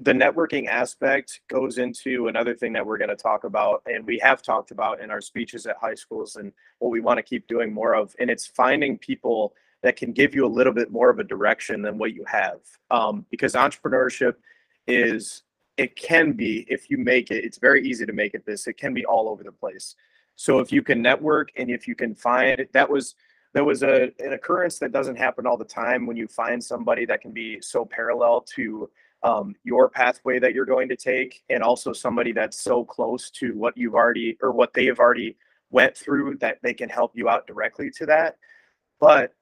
the 0.00 0.12
networking 0.12 0.66
aspect 0.66 1.40
goes 1.48 1.78
into 1.78 2.28
another 2.28 2.54
thing 2.54 2.72
that 2.72 2.84
we're 2.84 2.98
going 2.98 3.10
to 3.10 3.16
talk 3.16 3.44
about 3.44 3.82
and 3.86 4.06
we 4.06 4.18
have 4.18 4.42
talked 4.42 4.70
about 4.70 5.00
in 5.00 5.10
our 5.10 5.20
speeches 5.20 5.66
at 5.66 5.76
high 5.80 5.94
schools 5.94 6.36
and 6.36 6.52
what 6.78 6.90
we 6.90 7.00
want 7.00 7.18
to 7.18 7.22
keep 7.22 7.46
doing 7.46 7.72
more 7.72 7.94
of 7.94 8.14
and 8.18 8.30
it's 8.30 8.46
finding 8.46 8.98
people 8.98 9.54
that 9.82 9.96
can 9.96 10.12
give 10.12 10.34
you 10.34 10.46
a 10.46 10.48
little 10.48 10.72
bit 10.72 10.90
more 10.90 11.10
of 11.10 11.18
a 11.18 11.24
direction 11.24 11.82
than 11.82 11.98
what 11.98 12.14
you 12.14 12.24
have. 12.26 12.60
Um, 12.90 13.26
because 13.30 13.54
entrepreneurship 13.54 14.34
is 14.86 15.42
it 15.76 15.96
can 15.96 16.32
be 16.32 16.66
if 16.68 16.90
you 16.90 16.98
make 16.98 17.30
it 17.30 17.44
it's 17.44 17.58
very 17.58 17.86
easy 17.86 18.04
to 18.04 18.12
make 18.12 18.34
it 18.34 18.44
this 18.44 18.66
it 18.66 18.74
can 18.74 18.94
be 18.94 19.04
all 19.04 19.28
over 19.28 19.42
the 19.42 19.52
place. 19.52 19.96
So 20.36 20.58
if 20.60 20.72
you 20.72 20.82
can 20.82 21.02
network 21.02 21.50
and 21.56 21.70
if 21.70 21.86
you 21.86 21.94
can 21.94 22.14
find 22.14 22.66
that 22.72 22.88
was 22.88 23.14
that 23.54 23.64
was 23.64 23.82
a 23.82 24.10
an 24.18 24.32
occurrence 24.32 24.78
that 24.78 24.92
doesn't 24.92 25.16
happen 25.16 25.46
all 25.46 25.56
the 25.56 25.64
time 25.64 26.06
when 26.06 26.16
you 26.16 26.26
find 26.26 26.62
somebody 26.62 27.04
that 27.06 27.20
can 27.20 27.32
be 27.32 27.60
so 27.60 27.84
parallel 27.84 28.42
to 28.54 28.88
um, 29.22 29.54
your 29.64 29.88
pathway 29.88 30.38
that 30.38 30.52
you're 30.52 30.64
going 30.64 30.88
to 30.88 30.96
take 30.96 31.44
and 31.48 31.62
also 31.62 31.92
somebody 31.92 32.32
that's 32.32 32.60
so 32.60 32.84
close 32.84 33.30
to 33.30 33.52
what 33.52 33.76
you've 33.76 33.94
already 33.94 34.36
or 34.42 34.52
what 34.52 34.72
they 34.74 34.86
have 34.86 34.98
already 34.98 35.36
went 35.70 35.96
through 35.96 36.36
that 36.40 36.58
they 36.62 36.74
can 36.74 36.88
help 36.88 37.12
you 37.14 37.28
out 37.28 37.46
directly 37.46 37.90
to 37.90 38.06
that 38.06 38.36
but 39.00 39.32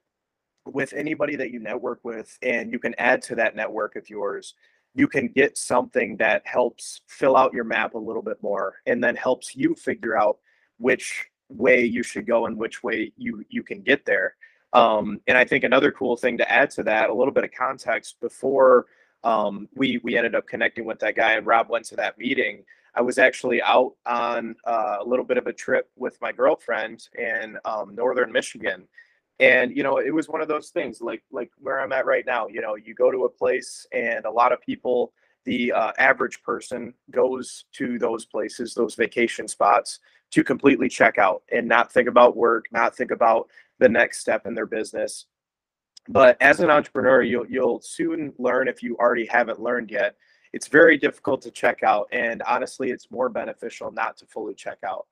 with 0.65 0.93
anybody 0.93 1.35
that 1.35 1.51
you 1.51 1.59
network 1.59 1.99
with 2.03 2.37
and 2.43 2.71
you 2.71 2.77
can 2.77 2.93
add 2.99 3.21
to 3.21 3.35
that 3.35 3.55
network 3.55 3.95
of 3.95 4.09
yours 4.09 4.53
you 4.93 5.07
can 5.07 5.27
get 5.27 5.57
something 5.57 6.17
that 6.17 6.41
helps 6.45 7.01
fill 7.07 7.37
out 7.37 7.53
your 7.53 7.63
map 7.63 7.93
a 7.93 7.97
little 7.97 8.21
bit 8.21 8.37
more 8.41 8.75
and 8.85 9.03
then 9.03 9.15
helps 9.15 9.55
you 9.55 9.73
figure 9.75 10.17
out 10.17 10.37
which 10.77 11.25
way 11.49 11.83
you 11.83 12.03
should 12.03 12.25
go 12.25 12.45
and 12.45 12.57
which 12.57 12.83
way 12.83 13.11
you 13.17 13.43
you 13.49 13.63
can 13.63 13.81
get 13.81 14.05
there. 14.05 14.35
Um, 14.73 15.19
and 15.27 15.37
I 15.37 15.43
think 15.43 15.63
another 15.63 15.91
cool 15.91 16.15
thing 16.15 16.37
to 16.37 16.51
add 16.51 16.71
to 16.71 16.83
that, 16.83 17.09
a 17.09 17.13
little 17.13 17.33
bit 17.33 17.43
of 17.43 17.51
context 17.51 18.19
before 18.21 18.85
um, 19.23 19.67
we 19.75 19.99
we 20.03 20.17
ended 20.17 20.35
up 20.35 20.47
connecting 20.47 20.85
with 20.85 20.99
that 20.99 21.15
guy 21.15 21.33
and 21.33 21.45
Rob 21.47 21.69
went 21.69 21.85
to 21.85 21.95
that 21.97 22.17
meeting. 22.17 22.63
I 22.95 23.01
was 23.01 23.17
actually 23.17 23.61
out 23.61 23.93
on 24.05 24.55
uh, 24.65 24.97
a 25.01 25.05
little 25.05 25.25
bit 25.25 25.37
of 25.37 25.47
a 25.47 25.53
trip 25.53 25.89
with 25.95 26.17
my 26.21 26.31
girlfriend 26.31 27.07
in 27.17 27.57
um, 27.65 27.95
northern 27.95 28.31
Michigan, 28.31 28.87
And 29.39 29.75
you 29.75 29.83
know, 29.83 29.97
it 29.97 30.13
was 30.13 30.29
one 30.29 30.41
of 30.41 30.47
those 30.47 30.69
things 30.69 31.01
like 31.01 31.23
like 31.31 31.51
where 31.57 31.81
I'm 31.81 31.91
at 31.93 32.05
right 32.05 32.25
now. 32.25 32.47
You 32.47 32.61
know, 32.61 32.75
you 32.75 32.93
go 32.93 33.11
to 33.11 33.25
a 33.25 33.29
place 33.29 33.87
and 33.91 34.25
a 34.25 34.31
lot 34.31 34.51
of 34.53 34.61
people 34.61 35.13
the 35.45 35.71
uh, 35.71 35.91
average 35.97 36.43
person 36.43 36.93
goes 37.09 37.65
to 37.73 37.97
those 37.97 38.25
places, 38.25 38.75
those 38.75 38.95
vacation 38.95 39.47
spots, 39.47 39.99
to 40.31 40.43
completely 40.43 40.87
check 40.89 41.17
out 41.17 41.43
and 41.51 41.67
not 41.67 41.91
think 41.91 42.07
about 42.07 42.37
work, 42.37 42.65
not 42.71 42.95
think 42.95 43.11
about 43.11 43.49
the 43.79 43.89
next 43.89 44.19
step 44.19 44.45
in 44.45 44.53
their 44.53 44.67
business. 44.67 45.25
But 46.11 46.35
as 46.41 46.59
an 46.59 46.69
entrepreneur, 46.69 47.21
you'll 47.21 47.47
you'll 47.47 47.79
soon 47.81 48.33
learn 48.37 48.67
if 48.67 48.83
you 48.83 48.97
already 48.97 49.25
haven't 49.25 49.61
learned 49.61 49.89
yet. 49.89 50.17
It's 50.51 50.67
very 50.67 50.97
difficult 50.97 51.41
to 51.43 51.51
check 51.51 51.83
out, 51.83 52.09
and 52.11 52.41
honestly, 52.41 52.91
it's 52.91 53.09
more 53.09 53.29
beneficial 53.29 53.91
not 53.93 54.17
to 54.17 54.25
fully 54.25 54.53
check 54.53 54.79
out, 54.85 55.07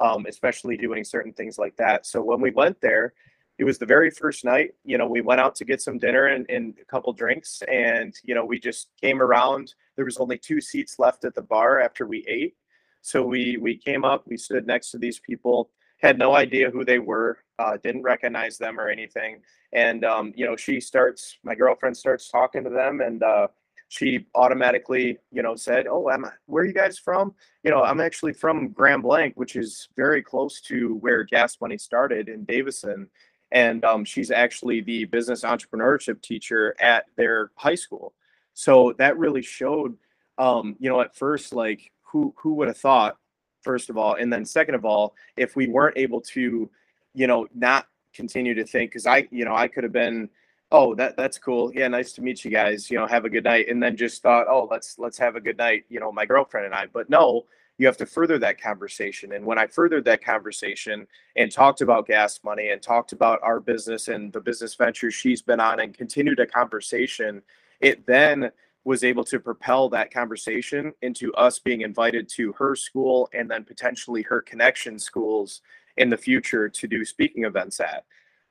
um, 0.00 0.26
especially 0.26 0.76
doing 0.76 1.04
certain 1.04 1.32
things 1.32 1.56
like 1.56 1.76
that. 1.76 2.04
So 2.04 2.20
when 2.20 2.40
we 2.40 2.50
went 2.50 2.80
there, 2.80 3.14
it 3.58 3.64
was 3.64 3.78
the 3.78 3.86
very 3.86 4.10
first 4.10 4.44
night. 4.44 4.72
You 4.84 4.98
know, 4.98 5.06
we 5.06 5.20
went 5.20 5.40
out 5.40 5.54
to 5.54 5.64
get 5.64 5.80
some 5.80 5.98
dinner 5.98 6.26
and, 6.26 6.50
and 6.50 6.74
a 6.82 6.84
couple 6.84 7.12
drinks, 7.12 7.62
and 7.70 8.12
you 8.24 8.34
know, 8.34 8.44
we 8.44 8.58
just 8.58 8.88
came 9.00 9.22
around. 9.22 9.74
There 9.94 10.04
was 10.04 10.18
only 10.18 10.36
two 10.36 10.60
seats 10.60 10.98
left 10.98 11.24
at 11.24 11.36
the 11.36 11.42
bar 11.42 11.80
after 11.80 12.08
we 12.08 12.24
ate, 12.26 12.56
so 13.02 13.22
we 13.22 13.56
we 13.56 13.76
came 13.76 14.04
up, 14.04 14.26
we 14.26 14.36
stood 14.36 14.66
next 14.66 14.90
to 14.90 14.98
these 14.98 15.20
people, 15.20 15.70
had 16.00 16.18
no 16.18 16.34
idea 16.34 16.70
who 16.70 16.84
they 16.84 16.98
were, 16.98 17.38
uh, 17.58 17.76
didn't 17.82 18.02
recognize 18.02 18.58
them 18.58 18.80
or 18.80 18.88
anything, 18.88 19.40
and 19.72 20.04
um, 20.04 20.32
you 20.36 20.46
know, 20.46 20.56
she 20.56 20.80
starts, 20.80 21.38
my 21.42 21.54
girlfriend 21.54 21.96
starts 21.96 22.28
talking 22.28 22.64
to 22.64 22.70
them, 22.70 23.00
and 23.00 23.22
uh, 23.22 23.48
she 23.88 24.26
automatically, 24.34 25.18
you 25.32 25.42
know, 25.42 25.56
said, 25.56 25.86
"Oh, 25.86 26.08
I, 26.08 26.16
where 26.46 26.64
are 26.64 26.66
you 26.66 26.72
guys 26.72 26.98
from? 26.98 27.34
You 27.62 27.70
know, 27.70 27.82
I'm 27.82 28.00
actually 28.00 28.32
from 28.32 28.68
Grand 28.68 29.02
Blanc, 29.02 29.34
which 29.36 29.56
is 29.56 29.88
very 29.96 30.22
close 30.22 30.60
to 30.62 30.96
where 30.96 31.24
Gas 31.24 31.60
Money 31.60 31.78
started 31.78 32.28
in 32.28 32.44
Davison." 32.44 33.08
and 33.52 33.84
um, 33.84 34.04
she's 34.04 34.30
actually 34.30 34.80
the 34.80 35.04
business 35.06 35.42
entrepreneurship 35.42 36.22
teacher 36.22 36.74
at 36.80 37.06
their 37.16 37.50
high 37.56 37.74
school. 37.74 38.14
So 38.54 38.94
that 38.98 39.18
really 39.18 39.42
showed, 39.42 39.96
um, 40.38 40.76
you 40.78 40.88
know, 40.88 41.00
at 41.00 41.16
first, 41.16 41.52
like 41.52 41.90
who 42.02 42.34
who 42.38 42.54
would 42.54 42.68
have 42.68 42.76
thought, 42.76 43.16
first 43.62 43.90
of 43.90 43.96
all, 43.96 44.14
and 44.14 44.32
then 44.32 44.44
second 44.44 44.74
of 44.74 44.84
all, 44.84 45.14
if 45.36 45.56
we 45.56 45.66
weren't 45.66 45.96
able 45.98 46.20
to, 46.20 46.70
you 47.14 47.26
know, 47.26 47.46
not 47.54 47.86
continue 48.14 48.54
to 48.54 48.64
think, 48.64 48.90
because 48.90 49.06
I, 49.06 49.28
you 49.30 49.44
know, 49.44 49.54
I 49.54 49.68
could 49.68 49.84
have 49.84 49.92
been, 49.92 50.28
oh, 50.72 50.94
that 50.94 51.16
that's 51.16 51.38
cool, 51.38 51.72
yeah, 51.74 51.88
nice 51.88 52.12
to 52.12 52.22
meet 52.22 52.44
you 52.44 52.50
guys, 52.50 52.90
you 52.90 52.98
know, 52.98 53.06
have 53.06 53.24
a 53.24 53.30
good 53.30 53.44
night, 53.44 53.68
and 53.68 53.82
then 53.82 53.96
just 53.96 54.22
thought, 54.22 54.46
oh, 54.48 54.68
let's 54.70 54.98
let's 54.98 55.18
have 55.18 55.36
a 55.36 55.40
good 55.40 55.58
night, 55.58 55.84
you 55.88 56.00
know, 56.00 56.12
my 56.12 56.26
girlfriend 56.26 56.66
and 56.66 56.74
I, 56.74 56.86
but 56.86 57.10
no, 57.10 57.46
you 57.80 57.86
have 57.86 57.96
to 57.96 58.04
further 58.04 58.38
that 58.38 58.60
conversation. 58.60 59.32
And 59.32 59.46
when 59.46 59.58
I 59.58 59.66
furthered 59.66 60.04
that 60.04 60.22
conversation 60.22 61.06
and 61.36 61.50
talked 61.50 61.80
about 61.80 62.06
gas 62.06 62.40
money 62.44 62.68
and 62.68 62.82
talked 62.82 63.12
about 63.12 63.40
our 63.42 63.58
business 63.58 64.08
and 64.08 64.30
the 64.34 64.40
business 64.40 64.74
ventures 64.74 65.14
she's 65.14 65.40
been 65.40 65.60
on 65.60 65.80
and 65.80 65.96
continued 65.96 66.40
a 66.40 66.46
conversation, 66.46 67.40
it 67.80 68.04
then 68.06 68.50
was 68.84 69.04
able 69.04 69.24
to 69.24 69.38
propel 69.38 69.88
that 69.90 70.12
conversation 70.12 70.92
into 71.02 71.32
us 71.34 71.58
being 71.58 71.82
invited 71.82 72.28
to 72.28 72.52
her 72.52 72.74
school 72.74 73.28
and 73.34 73.50
then 73.50 73.64
potentially 73.64 74.22
her 74.22 74.40
connection 74.40 74.98
schools 74.98 75.60
in 75.96 76.08
the 76.08 76.16
future 76.16 76.68
to 76.68 76.88
do 76.88 77.04
speaking 77.04 77.44
events 77.44 77.78
at. 77.80 78.04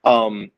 Um, 0.04 0.52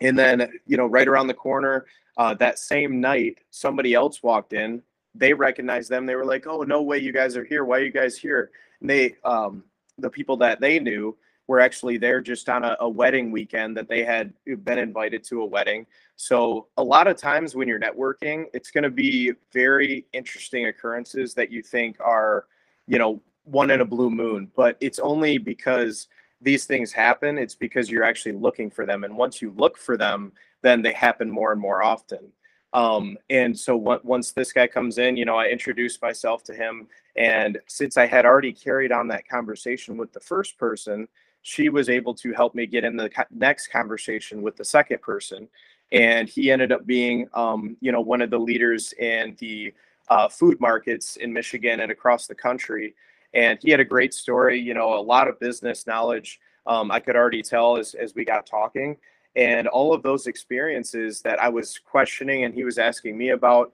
and 0.00 0.16
then, 0.16 0.52
you 0.66 0.76
know, 0.76 0.86
right 0.86 1.08
around 1.08 1.26
the 1.26 1.34
corner, 1.34 1.86
uh, 2.16 2.34
that 2.34 2.58
same 2.58 3.00
night, 3.00 3.38
somebody 3.50 3.94
else 3.94 4.22
walked 4.22 4.52
in 4.52 4.82
they 5.18 5.32
recognized 5.32 5.90
them. 5.90 6.06
They 6.06 6.14
were 6.14 6.24
like, 6.24 6.46
"Oh, 6.46 6.62
no 6.62 6.82
way, 6.82 6.98
you 6.98 7.12
guys 7.12 7.36
are 7.36 7.44
here. 7.44 7.64
Why 7.64 7.78
are 7.78 7.84
you 7.84 7.90
guys 7.90 8.16
here?" 8.16 8.50
And 8.80 8.88
they, 8.88 9.16
um, 9.24 9.64
the 9.98 10.10
people 10.10 10.36
that 10.38 10.60
they 10.60 10.78
knew, 10.78 11.16
were 11.48 11.58
actually 11.58 11.96
there 11.96 12.20
just 12.20 12.48
on 12.48 12.62
a, 12.62 12.76
a, 12.80 12.88
wedding 12.88 13.32
weekend 13.32 13.76
that 13.76 13.88
they 13.88 14.04
had 14.04 14.32
been 14.64 14.78
invited 14.78 15.24
to 15.24 15.40
a 15.40 15.46
wedding. 15.46 15.86
So 16.16 16.68
a 16.76 16.84
lot 16.84 17.08
of 17.08 17.16
times 17.16 17.56
when 17.56 17.66
you're 17.66 17.80
networking, 17.80 18.44
it's 18.52 18.70
going 18.70 18.84
to 18.84 18.90
be 18.90 19.32
very 19.52 20.06
interesting 20.12 20.66
occurrences 20.66 21.34
that 21.34 21.50
you 21.50 21.62
think 21.62 21.96
are, 22.00 22.44
you 22.86 22.98
know, 22.98 23.20
one 23.44 23.70
in 23.70 23.80
a 23.80 23.84
blue 23.84 24.10
moon. 24.10 24.50
But 24.54 24.76
it's 24.80 24.98
only 24.98 25.38
because 25.38 26.08
these 26.40 26.66
things 26.66 26.92
happen. 26.92 27.38
It's 27.38 27.54
because 27.54 27.90
you're 27.90 28.04
actually 28.04 28.32
looking 28.32 28.70
for 28.70 28.86
them, 28.86 29.02
and 29.04 29.16
once 29.16 29.42
you 29.42 29.52
look 29.56 29.76
for 29.76 29.96
them, 29.96 30.32
then 30.62 30.82
they 30.82 30.92
happen 30.92 31.30
more 31.30 31.50
and 31.50 31.60
more 31.60 31.82
often. 31.82 32.30
Um, 32.74 33.16
and 33.30 33.58
so 33.58 33.78
w- 33.78 34.00
once 34.02 34.32
this 34.32 34.52
guy 34.52 34.66
comes 34.66 34.98
in, 34.98 35.16
you 35.16 35.24
know, 35.24 35.36
I 35.36 35.46
introduced 35.46 36.02
myself 36.02 36.44
to 36.44 36.54
him. 36.54 36.86
And 37.16 37.58
since 37.66 37.96
I 37.96 38.06
had 38.06 38.26
already 38.26 38.52
carried 38.52 38.92
on 38.92 39.08
that 39.08 39.26
conversation 39.26 39.96
with 39.96 40.12
the 40.12 40.20
first 40.20 40.58
person, 40.58 41.08
she 41.42 41.68
was 41.68 41.88
able 41.88 42.14
to 42.14 42.32
help 42.32 42.54
me 42.54 42.66
get 42.66 42.84
in 42.84 42.96
the 42.96 43.10
next 43.30 43.68
conversation 43.68 44.42
with 44.42 44.56
the 44.56 44.64
second 44.64 45.00
person. 45.00 45.48
And 45.92 46.28
he 46.28 46.50
ended 46.50 46.72
up 46.72 46.86
being, 46.86 47.28
um, 47.32 47.76
you 47.80 47.92
know, 47.92 48.00
one 48.00 48.20
of 48.20 48.30
the 48.30 48.38
leaders 48.38 48.92
in 48.94 49.36
the 49.38 49.72
uh, 50.08 50.28
food 50.28 50.60
markets 50.60 51.16
in 51.16 51.32
Michigan 51.32 51.80
and 51.80 51.90
across 51.90 52.26
the 52.26 52.34
country. 52.34 52.94
And 53.34 53.58
he 53.62 53.70
had 53.70 53.80
a 53.80 53.84
great 53.84 54.12
story, 54.12 54.58
you 54.58 54.74
know, 54.74 54.94
a 54.94 55.00
lot 55.00 55.28
of 55.28 55.40
business 55.40 55.86
knowledge. 55.86 56.40
Um, 56.66 56.90
I 56.90 57.00
could 57.00 57.16
already 57.16 57.42
tell 57.42 57.78
as, 57.78 57.94
as 57.94 58.14
we 58.14 58.24
got 58.24 58.46
talking 58.46 58.96
and 59.36 59.68
all 59.68 59.94
of 59.94 60.02
those 60.02 60.26
experiences 60.26 61.22
that 61.22 61.40
i 61.40 61.48
was 61.48 61.78
questioning 61.78 62.44
and 62.44 62.54
he 62.54 62.64
was 62.64 62.78
asking 62.78 63.16
me 63.16 63.30
about 63.30 63.72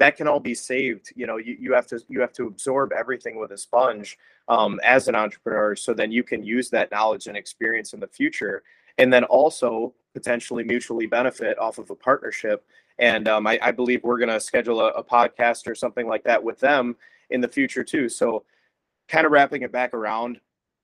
that 0.00 0.16
can 0.16 0.26
all 0.26 0.40
be 0.40 0.54
saved. 0.54 1.12
You 1.14 1.26
know 1.26 1.36
you, 1.36 1.56
you 1.60 1.72
have 1.74 1.86
to 1.88 2.00
you 2.08 2.20
have 2.20 2.32
to 2.32 2.46
absorb 2.46 2.92
everything 2.92 3.38
with 3.38 3.52
a 3.52 3.58
sponge 3.58 4.18
um, 4.48 4.80
as 4.82 5.06
an 5.06 5.14
entrepreneur 5.14 5.76
so 5.76 5.92
then 5.94 6.10
you 6.10 6.24
can 6.24 6.42
use 6.42 6.70
that 6.70 6.90
knowledge 6.90 7.28
and 7.28 7.36
experience 7.36 7.92
in 7.92 8.00
the 8.00 8.08
future. 8.08 8.62
And 8.98 9.12
then 9.12 9.24
also 9.24 9.94
potentially 10.14 10.64
mutually 10.64 11.06
benefit 11.06 11.58
off 11.58 11.78
of 11.78 11.90
a 11.90 11.94
partnership. 11.94 12.64
And 12.98 13.28
um, 13.28 13.46
I, 13.46 13.58
I, 13.62 13.70
believe 13.70 14.02
we're 14.02 14.18
going 14.18 14.28
to 14.28 14.40
schedule 14.40 14.80
a, 14.80 14.88
a 14.88 15.04
podcast 15.04 15.68
or 15.68 15.74
something 15.74 16.08
like 16.08 16.24
that 16.24 16.42
with 16.42 16.58
them 16.58 16.96
in 17.30 17.40
the 17.40 17.48
future 17.48 17.84
too. 17.84 18.08
So 18.08 18.42
kind 19.08 19.24
of 19.24 19.32
wrapping 19.32 19.62
it 19.62 19.70
back 19.70 19.94
around 19.94 20.40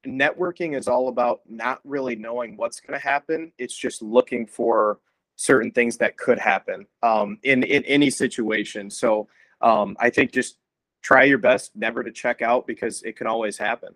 networking 0.06 0.78
is 0.78 0.86
all 0.86 1.08
about 1.08 1.40
not 1.48 1.80
really 1.84 2.14
knowing 2.14 2.56
what's 2.56 2.80
going 2.80 2.98
to 2.98 3.04
happen. 3.04 3.52
It's 3.58 3.76
just 3.76 4.00
looking 4.00 4.46
for 4.46 4.98
certain 5.36 5.70
things 5.70 5.96
that 5.98 6.16
could 6.16 6.38
happen 6.38 6.86
um, 7.02 7.38
in 7.42 7.62
in 7.62 7.84
any 7.84 8.10
situation. 8.10 8.90
So 8.90 9.28
um, 9.60 9.96
I 10.00 10.10
think 10.10 10.32
just 10.32 10.58
try 11.02 11.24
your 11.24 11.38
best 11.38 11.76
never 11.76 12.02
to 12.02 12.10
check 12.10 12.42
out 12.42 12.66
because 12.66 13.02
it 13.02 13.16
can 13.16 13.26
always 13.26 13.56
happen. 13.56 13.94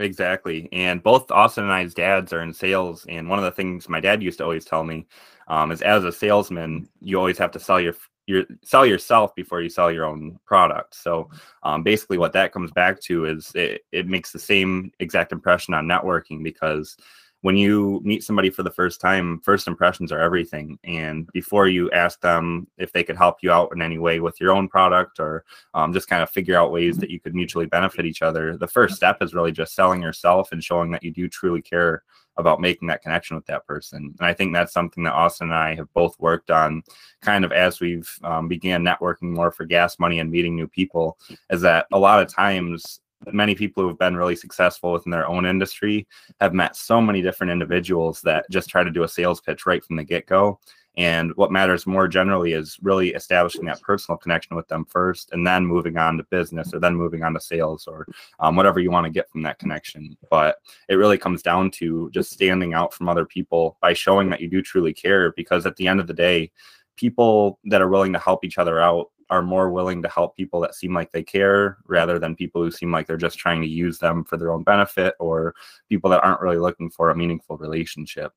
Exactly. 0.00 0.68
And 0.72 1.02
both 1.02 1.30
Austin 1.30 1.64
and 1.64 1.72
I's 1.72 1.92
dads 1.92 2.32
are 2.32 2.42
in 2.42 2.52
sales. 2.52 3.04
And 3.08 3.28
one 3.28 3.38
of 3.38 3.44
the 3.44 3.50
things 3.50 3.88
my 3.88 4.00
dad 4.00 4.22
used 4.22 4.38
to 4.38 4.44
always 4.44 4.64
tell 4.64 4.84
me 4.84 5.06
um, 5.48 5.72
is 5.72 5.82
as 5.82 6.04
a 6.04 6.12
salesman, 6.12 6.88
you 7.00 7.18
always 7.18 7.38
have 7.38 7.50
to 7.52 7.60
sell 7.60 7.80
your 7.80 7.94
your 8.26 8.44
sell 8.62 8.84
yourself 8.84 9.34
before 9.34 9.62
you 9.62 9.70
sell 9.70 9.90
your 9.90 10.04
own 10.04 10.38
product. 10.44 10.94
So 10.94 11.30
um, 11.62 11.82
basically, 11.82 12.18
what 12.18 12.34
that 12.34 12.52
comes 12.52 12.70
back 12.70 13.00
to 13.02 13.24
is 13.24 13.50
it, 13.54 13.86
it 13.90 14.06
makes 14.06 14.32
the 14.32 14.38
same 14.38 14.92
exact 15.00 15.32
impression 15.32 15.74
on 15.74 15.86
networking 15.86 16.44
because 16.44 16.96
when 17.42 17.56
you 17.56 18.00
meet 18.04 18.24
somebody 18.24 18.50
for 18.50 18.62
the 18.62 18.70
first 18.70 19.00
time, 19.00 19.40
first 19.40 19.68
impressions 19.68 20.10
are 20.10 20.18
everything. 20.18 20.78
And 20.84 21.28
before 21.32 21.68
you 21.68 21.90
ask 21.92 22.20
them 22.20 22.66
if 22.78 22.92
they 22.92 23.04
could 23.04 23.16
help 23.16 23.38
you 23.42 23.52
out 23.52 23.70
in 23.72 23.80
any 23.80 23.98
way 23.98 24.20
with 24.20 24.40
your 24.40 24.52
own 24.52 24.68
product 24.68 25.20
or 25.20 25.44
um, 25.74 25.92
just 25.92 26.08
kind 26.08 26.22
of 26.22 26.30
figure 26.30 26.56
out 26.56 26.72
ways 26.72 26.96
that 26.98 27.10
you 27.10 27.20
could 27.20 27.34
mutually 27.34 27.66
benefit 27.66 28.06
each 28.06 28.22
other, 28.22 28.56
the 28.56 28.66
first 28.66 28.96
step 28.96 29.22
is 29.22 29.34
really 29.34 29.52
just 29.52 29.74
selling 29.74 30.02
yourself 30.02 30.50
and 30.50 30.64
showing 30.64 30.90
that 30.90 31.04
you 31.04 31.12
do 31.12 31.28
truly 31.28 31.62
care 31.62 32.02
about 32.38 32.60
making 32.60 32.88
that 32.88 33.02
connection 33.02 33.36
with 33.36 33.46
that 33.46 33.66
person. 33.66 34.14
And 34.18 34.26
I 34.26 34.32
think 34.32 34.54
that's 34.54 34.72
something 34.72 35.04
that 35.04 35.12
Austin 35.12 35.48
and 35.48 35.56
I 35.56 35.74
have 35.74 35.92
both 35.92 36.18
worked 36.18 36.50
on 36.50 36.82
kind 37.20 37.44
of 37.44 37.52
as 37.52 37.80
we've 37.80 38.08
um, 38.22 38.48
began 38.48 38.84
networking 38.84 39.34
more 39.34 39.50
for 39.50 39.64
gas 39.64 39.98
money 39.98 40.20
and 40.20 40.30
meeting 40.30 40.54
new 40.54 40.68
people 40.68 41.18
is 41.50 41.60
that 41.62 41.86
a 41.92 41.98
lot 41.98 42.22
of 42.22 42.32
times 42.32 43.00
many 43.26 43.54
people 43.54 43.82
who 43.82 43.88
have 43.88 43.98
been 43.98 44.16
really 44.16 44.36
successful 44.36 44.92
within 44.92 45.10
their 45.10 45.28
own 45.28 45.46
industry 45.46 46.06
have 46.40 46.54
met 46.54 46.76
so 46.76 47.00
many 47.00 47.20
different 47.22 47.50
individuals 47.50 48.20
that 48.22 48.46
just 48.50 48.68
try 48.68 48.82
to 48.82 48.90
do 48.90 49.02
a 49.02 49.08
sales 49.08 49.40
pitch 49.40 49.66
right 49.66 49.84
from 49.84 49.96
the 49.96 50.04
get-go 50.04 50.58
and 50.98 51.32
what 51.36 51.52
matters 51.52 51.86
more 51.86 52.08
generally 52.08 52.54
is 52.54 52.76
really 52.82 53.14
establishing 53.14 53.64
that 53.66 53.80
personal 53.82 54.18
connection 54.18 54.56
with 54.56 54.66
them 54.66 54.84
first, 54.84 55.30
and 55.30 55.46
then 55.46 55.64
moving 55.64 55.96
on 55.96 56.16
to 56.16 56.24
business, 56.24 56.74
or 56.74 56.80
then 56.80 56.96
moving 56.96 57.22
on 57.22 57.32
to 57.34 57.40
sales, 57.40 57.86
or 57.86 58.04
um, 58.40 58.56
whatever 58.56 58.80
you 58.80 58.90
want 58.90 59.04
to 59.04 59.10
get 59.10 59.30
from 59.30 59.42
that 59.42 59.60
connection. 59.60 60.16
But 60.28 60.56
it 60.88 60.96
really 60.96 61.16
comes 61.16 61.40
down 61.40 61.70
to 61.72 62.10
just 62.10 62.32
standing 62.32 62.74
out 62.74 62.92
from 62.92 63.08
other 63.08 63.24
people 63.24 63.78
by 63.80 63.92
showing 63.92 64.28
that 64.30 64.40
you 64.40 64.48
do 64.48 64.60
truly 64.60 64.92
care. 64.92 65.30
Because 65.36 65.66
at 65.66 65.76
the 65.76 65.86
end 65.86 66.00
of 66.00 66.08
the 66.08 66.14
day, 66.14 66.50
people 66.96 67.60
that 67.66 67.80
are 67.80 67.88
willing 67.88 68.12
to 68.12 68.18
help 68.18 68.44
each 68.44 68.58
other 68.58 68.80
out 68.80 69.12
are 69.30 69.42
more 69.42 69.70
willing 69.70 70.02
to 70.02 70.08
help 70.08 70.36
people 70.36 70.60
that 70.60 70.74
seem 70.74 70.94
like 70.94 71.12
they 71.12 71.22
care 71.22 71.78
rather 71.86 72.18
than 72.18 72.34
people 72.34 72.62
who 72.62 72.70
seem 72.70 72.90
like 72.90 73.06
they're 73.06 73.16
just 73.16 73.38
trying 73.38 73.60
to 73.60 73.68
use 73.68 73.98
them 73.98 74.24
for 74.24 74.36
their 74.36 74.52
own 74.52 74.62
benefit 74.62 75.14
or 75.18 75.54
people 75.88 76.10
that 76.10 76.22
aren't 76.24 76.40
really 76.40 76.58
looking 76.58 76.90
for 76.90 77.10
a 77.10 77.16
meaningful 77.16 77.56
relationship. 77.56 78.32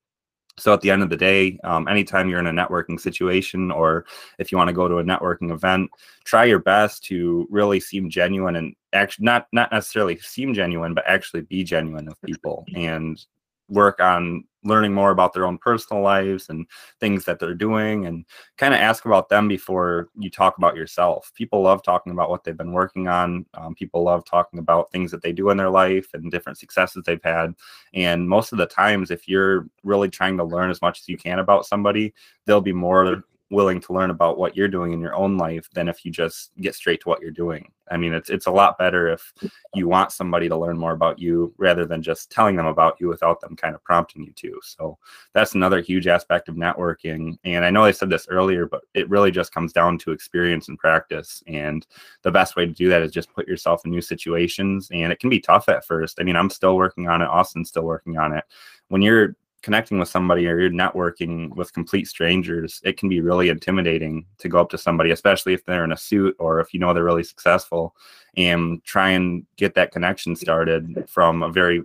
So 0.57 0.73
at 0.73 0.81
the 0.81 0.91
end 0.91 1.01
of 1.01 1.09
the 1.09 1.17
day, 1.17 1.57
um, 1.63 1.87
anytime 1.87 2.29
you're 2.29 2.39
in 2.39 2.47
a 2.47 2.51
networking 2.51 2.99
situation 2.99 3.71
or 3.71 4.05
if 4.37 4.51
you 4.51 4.57
want 4.57 4.67
to 4.67 4.73
go 4.73 4.87
to 4.87 4.97
a 4.97 5.03
networking 5.03 5.51
event, 5.51 5.89
try 6.25 6.43
your 6.43 6.59
best 6.59 7.03
to 7.05 7.47
really 7.49 7.79
seem 7.79 8.09
genuine 8.09 8.57
and 8.57 8.75
actually 8.93 9.25
not 9.25 9.47
not 9.53 9.71
necessarily 9.71 10.17
seem 10.17 10.53
genuine, 10.53 10.93
but 10.93 11.05
actually 11.07 11.41
be 11.41 11.63
genuine 11.63 12.05
with 12.05 12.21
people. 12.21 12.65
And 12.75 13.23
work 13.71 13.99
on 13.99 14.43
learning 14.63 14.93
more 14.93 15.09
about 15.09 15.33
their 15.33 15.45
own 15.47 15.57
personal 15.57 16.03
lives 16.03 16.49
and 16.49 16.67
things 16.99 17.25
that 17.25 17.39
they're 17.39 17.55
doing 17.55 18.05
and 18.05 18.25
kind 18.57 18.75
of 18.75 18.79
ask 18.79 19.05
about 19.05 19.27
them 19.27 19.47
before 19.47 20.09
you 20.19 20.29
talk 20.29 20.55
about 20.57 20.75
yourself. 20.75 21.31
People 21.33 21.63
love 21.63 21.81
talking 21.81 22.11
about 22.11 22.29
what 22.29 22.43
they've 22.43 22.57
been 22.57 22.73
working 22.73 23.07
on 23.07 23.45
um, 23.55 23.73
people 23.75 24.03
love 24.03 24.23
talking 24.25 24.59
about 24.59 24.91
things 24.91 25.09
that 25.11 25.21
they 25.21 25.31
do 25.31 25.49
in 25.49 25.57
their 25.57 25.69
life 25.69 26.07
and 26.13 26.31
different 26.31 26.57
successes 26.57 27.03
they've 27.05 27.23
had 27.23 27.53
and 27.93 28.27
most 28.27 28.51
of 28.51 28.57
the 28.57 28.65
times 28.65 29.11
if 29.11 29.27
you're 29.27 29.67
really 29.83 30.09
trying 30.09 30.37
to 30.37 30.43
learn 30.43 30.69
as 30.69 30.81
much 30.81 30.99
as 30.99 31.09
you 31.09 31.17
can 31.17 31.39
about 31.39 31.65
somebody 31.65 32.13
they'll 32.45 32.61
be 32.61 32.73
more 32.73 33.23
willing 33.51 33.81
to 33.81 33.93
learn 33.93 34.09
about 34.09 34.37
what 34.37 34.55
you're 34.55 34.67
doing 34.67 34.93
in 34.93 35.01
your 35.01 35.13
own 35.13 35.37
life 35.37 35.69
than 35.73 35.87
if 35.87 36.03
you 36.03 36.11
just 36.11 36.51
get 36.61 36.73
straight 36.73 37.01
to 37.01 37.09
what 37.09 37.21
you're 37.21 37.29
doing. 37.29 37.69
I 37.91 37.97
mean, 37.97 38.13
it's 38.13 38.29
it's 38.29 38.45
a 38.45 38.51
lot 38.51 38.77
better 38.77 39.09
if 39.09 39.33
you 39.75 39.87
want 39.87 40.13
somebody 40.13 40.47
to 40.47 40.55
learn 40.55 40.77
more 40.77 40.93
about 40.93 41.19
you 41.19 41.53
rather 41.57 41.85
than 41.85 42.01
just 42.01 42.31
telling 42.31 42.55
them 42.55 42.65
about 42.65 42.95
you 42.99 43.09
without 43.09 43.41
them 43.41 43.57
kind 43.57 43.75
of 43.75 43.83
prompting 43.83 44.23
you 44.23 44.31
to. 44.31 44.59
So 44.63 44.97
that's 45.33 45.55
another 45.55 45.81
huge 45.81 46.07
aspect 46.07 46.47
of 46.47 46.55
networking. 46.55 47.37
And 47.43 47.65
I 47.65 47.69
know 47.69 47.83
I 47.83 47.91
said 47.91 48.09
this 48.09 48.27
earlier, 48.29 48.65
but 48.65 48.81
it 48.93 49.09
really 49.09 49.29
just 49.29 49.53
comes 49.53 49.73
down 49.73 49.97
to 49.99 50.13
experience 50.13 50.69
and 50.69 50.79
practice. 50.79 51.43
And 51.47 51.85
the 52.21 52.31
best 52.31 52.55
way 52.55 52.65
to 52.65 52.71
do 52.71 52.87
that 52.87 53.01
is 53.01 53.11
just 53.11 53.33
put 53.33 53.47
yourself 53.47 53.81
in 53.83 53.91
new 53.91 54.01
situations. 54.01 54.87
And 54.93 55.11
it 55.11 55.19
can 55.19 55.29
be 55.29 55.41
tough 55.41 55.67
at 55.67 55.85
first. 55.85 56.19
I 56.21 56.23
mean, 56.23 56.37
I'm 56.37 56.49
still 56.49 56.77
working 56.77 57.09
on 57.09 57.21
it. 57.21 57.27
Austin's 57.27 57.67
still 57.67 57.83
working 57.83 58.17
on 58.17 58.31
it. 58.31 58.45
When 58.87 59.01
you're 59.01 59.35
connecting 59.61 59.99
with 59.99 60.09
somebody 60.09 60.47
or 60.47 60.59
you're 60.59 60.69
networking 60.69 61.55
with 61.55 61.73
complete 61.73 62.07
strangers, 62.07 62.81
it 62.83 62.97
can 62.97 63.09
be 63.09 63.21
really 63.21 63.49
intimidating 63.49 64.25
to 64.39 64.49
go 64.49 64.59
up 64.59 64.69
to 64.69 64.77
somebody, 64.77 65.11
especially 65.11 65.53
if 65.53 65.63
they're 65.65 65.83
in 65.83 65.91
a 65.91 65.97
suit 65.97 66.35
or 66.39 66.59
if 66.59 66.73
you 66.73 66.79
know 66.79 66.93
they're 66.93 67.03
really 67.03 67.23
successful, 67.23 67.95
and 68.37 68.83
try 68.83 69.09
and 69.09 69.45
get 69.57 69.75
that 69.75 69.91
connection 69.91 70.35
started 70.35 71.05
from 71.07 71.43
a 71.43 71.51
very 71.51 71.83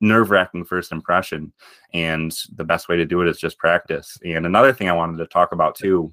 nerve 0.00 0.30
wracking 0.30 0.64
first 0.64 0.92
impression. 0.92 1.52
And 1.92 2.36
the 2.54 2.64
best 2.64 2.88
way 2.88 2.96
to 2.96 3.06
do 3.06 3.22
it 3.22 3.28
is 3.28 3.38
just 3.38 3.58
practice. 3.58 4.18
And 4.24 4.46
another 4.46 4.72
thing 4.72 4.88
I 4.88 4.94
wanted 4.94 5.18
to 5.18 5.26
talk 5.26 5.52
about 5.52 5.74
too 5.74 6.12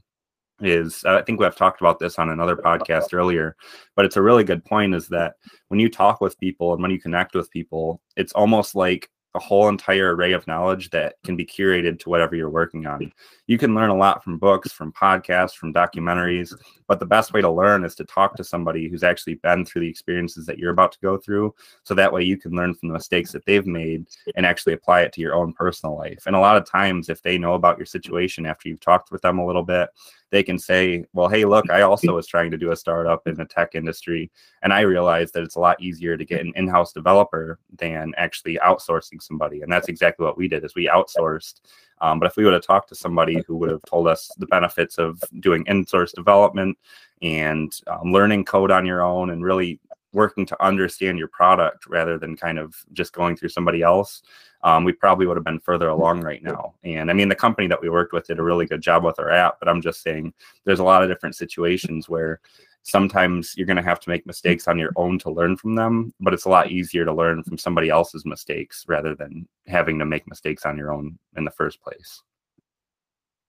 is 0.60 1.04
I 1.06 1.22
think 1.22 1.40
we've 1.40 1.56
talked 1.56 1.82
about 1.82 2.00
this 2.00 2.18
on 2.18 2.30
another 2.30 2.56
podcast 2.56 3.14
earlier, 3.14 3.56
but 3.96 4.06
it's 4.06 4.18
a 4.18 4.22
really 4.22 4.44
good 4.44 4.66
point 4.66 4.96
is 4.96 5.08
that 5.10 5.36
when 5.68 5.80
you 5.80 5.90
talk 5.90 6.20
with 6.20 6.40
people 6.40 6.74
and 6.74 6.82
when 6.82 6.92
you 6.92 7.00
connect 7.00 7.36
with 7.36 7.52
people, 7.52 8.02
it's 8.16 8.34
almost 8.34 8.74
like 8.74 9.10
a 9.36 9.40
whole 9.40 9.70
entire 9.70 10.16
array 10.16 10.34
of 10.34 10.48
knowledge 10.48 10.90
that 10.90 11.16
can 11.24 11.36
be 11.36 11.46
curated 11.46 12.00
to 12.00 12.10
whatever 12.10 12.36
you're 12.36 12.50
working 12.50 12.86
on. 12.88 13.12
You 13.46 13.58
can 13.58 13.76
learn 13.76 13.90
a 13.90 13.96
lot 13.96 14.24
from 14.24 14.38
books, 14.38 14.72
from 14.72 14.92
podcasts, 14.92 15.54
from 15.54 15.74
documentaries, 15.74 16.54
but 16.88 17.00
the 17.00 17.06
best 17.06 17.34
way 17.34 17.42
to 17.42 17.50
learn 17.50 17.86
is 17.86 17.96
to 17.96 18.06
talk 18.06 18.36
to 18.36 18.44
somebody 18.44 18.90
who's 18.90 19.04
actually 19.04 19.36
been 19.36 19.66
through 19.66 19.82
the 19.82 19.90
experiences 19.90 20.46
that 20.46 20.58
you're 20.58 20.72
about 20.72 20.92
to 20.94 21.00
go 21.02 21.18
through. 21.18 21.54
So 21.84 21.94
that 21.94 22.12
way 22.12 22.24
you 22.24 22.38
can 22.38 22.54
learn 22.54 22.74
from 22.74 22.90
the 22.90 22.94
mistakes 22.94 23.32
that 23.34 23.46
they've 23.46 23.68
made 23.68 24.08
and 24.36 24.46
actually 24.46 24.74
apply 24.74 25.02
it 25.02 25.14
to 25.14 25.22
your 25.22 25.36
own 25.36 25.54
personal 25.54 25.96
life. 25.96 26.24
And 26.26 26.36
a 26.36 26.40
lot 26.40 26.58
of 26.58 26.66
times, 26.66 27.10
if 27.10 27.22
they 27.22 27.38
know 27.38 27.54
about 27.54 27.78
your 27.78 27.86
situation 27.86 28.46
after 28.46 28.70
you've 28.70 28.80
talked 28.80 29.12
with 29.12 29.22
them 29.22 29.40
a 29.40 29.46
little 29.46 29.64
bit, 29.64 29.90
they 30.30 30.44
can 30.44 30.60
say, 30.60 31.06
well, 31.14 31.30
hey, 31.30 31.46
look, 31.46 31.70
I 31.70 31.82
also 31.82 32.14
was 32.16 32.28
trying 32.28 32.52
to 32.52 32.58
do 32.58 32.72
a 32.72 32.76
startup 32.76 33.28
in 33.28 33.36
the 33.36 33.46
tech 33.46 33.76
industry. 33.76 34.30
And 34.62 34.74
I 34.74 34.82
realized 34.82 35.34
that 35.34 35.44
it's 35.44 35.56
a 35.56 35.60
lot 35.60 35.82
easier 35.82 36.18
to 36.18 36.26
get 36.26 36.42
an 36.42 36.54
in-house 36.56 36.92
developer 36.92 37.60
than 37.78 38.14
actually 38.18 38.60
outsourcing 38.64 39.22
somebody. 39.22 39.62
And 39.62 39.72
that's 39.72 39.88
exactly 39.88 40.26
what 40.26 40.38
we 40.38 40.48
did 40.48 40.66
is 40.66 40.76
we 40.76 40.88
outsourced. 40.88 41.62
Um, 42.02 42.20
but 42.20 42.28
if 42.28 42.36
we 42.36 42.44
would 42.44 42.54
have 42.54 42.66
talked 42.66 42.90
to 42.90 42.96
somebody 42.96 43.42
who 43.48 43.58
would 43.58 43.72
have 43.72 43.82
told 43.88 44.08
us 44.08 44.30
the 44.38 44.46
benefits 44.48 44.98
of 44.98 45.24
doing 45.40 45.64
in-source 45.66 46.12
development 46.12 46.78
and 47.22 47.72
um, 47.88 48.12
learning 48.12 48.46
code 48.46 48.70
on 48.70 48.86
your 48.86 49.02
own 49.02 49.32
and 49.32 49.44
really 49.44 49.80
working 50.14 50.46
to 50.46 50.66
understand 50.66 51.20
your 51.20 51.28
product 51.28 51.86
rather 51.88 52.18
than 52.18 52.36
kind 52.36 52.58
of 52.58 52.76
just 52.94 53.14
going 53.14 53.36
through 53.36 53.50
somebody 53.50 53.82
else, 53.82 54.22
um, 54.64 54.84
we 54.84 54.94
probably 54.94 55.28
would 55.28 55.38
have 55.38 55.44
been 55.44 55.60
further 55.60 55.90
along 55.90 56.22
right 56.22 56.44
now. 56.44 56.74
And 56.84 57.10
I 57.12 57.14
mean, 57.14 57.30
the 57.30 57.36
company 57.36 57.68
that 57.68 57.82
we 57.82 57.90
worked 57.90 58.14
with 58.14 58.28
did 58.28 58.40
a 58.40 58.44
really 58.44 58.66
good 58.66 58.82
job 58.82 59.04
with 59.04 59.20
our 59.20 59.30
app, 59.30 59.60
but 59.60 59.70
I'm 59.70 59.82
just 59.82 60.02
saying 60.02 60.34
there's 60.66 60.80
a 60.80 60.84
lot 60.84 61.04
of 61.04 61.10
different 61.10 61.36
situations 61.36 62.10
where 62.10 62.40
sometimes 62.84 63.54
you're 63.58 63.68
going 63.68 63.78
to 63.78 63.84
have 63.84 64.00
to 64.00 64.10
make 64.10 64.26
mistakes 64.26 64.68
on 64.68 64.80
your 64.80 64.92
own 64.96 65.20
to 65.20 65.30
learn 65.30 65.58
from 65.58 65.76
them, 65.76 66.14
but 66.22 66.34
it's 66.34 66.46
a 66.46 66.50
lot 66.50 66.72
easier 66.72 67.04
to 67.04 67.14
learn 67.14 67.44
from 67.44 67.58
somebody 67.58 67.90
else's 67.90 68.26
mistakes 68.26 68.86
rather 68.88 69.14
than 69.14 69.48
having 69.68 70.00
to 70.00 70.06
make 70.06 70.28
mistakes 70.28 70.66
on 70.66 70.78
your 70.78 70.94
own 70.94 71.20
in 71.36 71.44
the 71.44 71.52
first 71.52 71.82
place. 71.82 72.24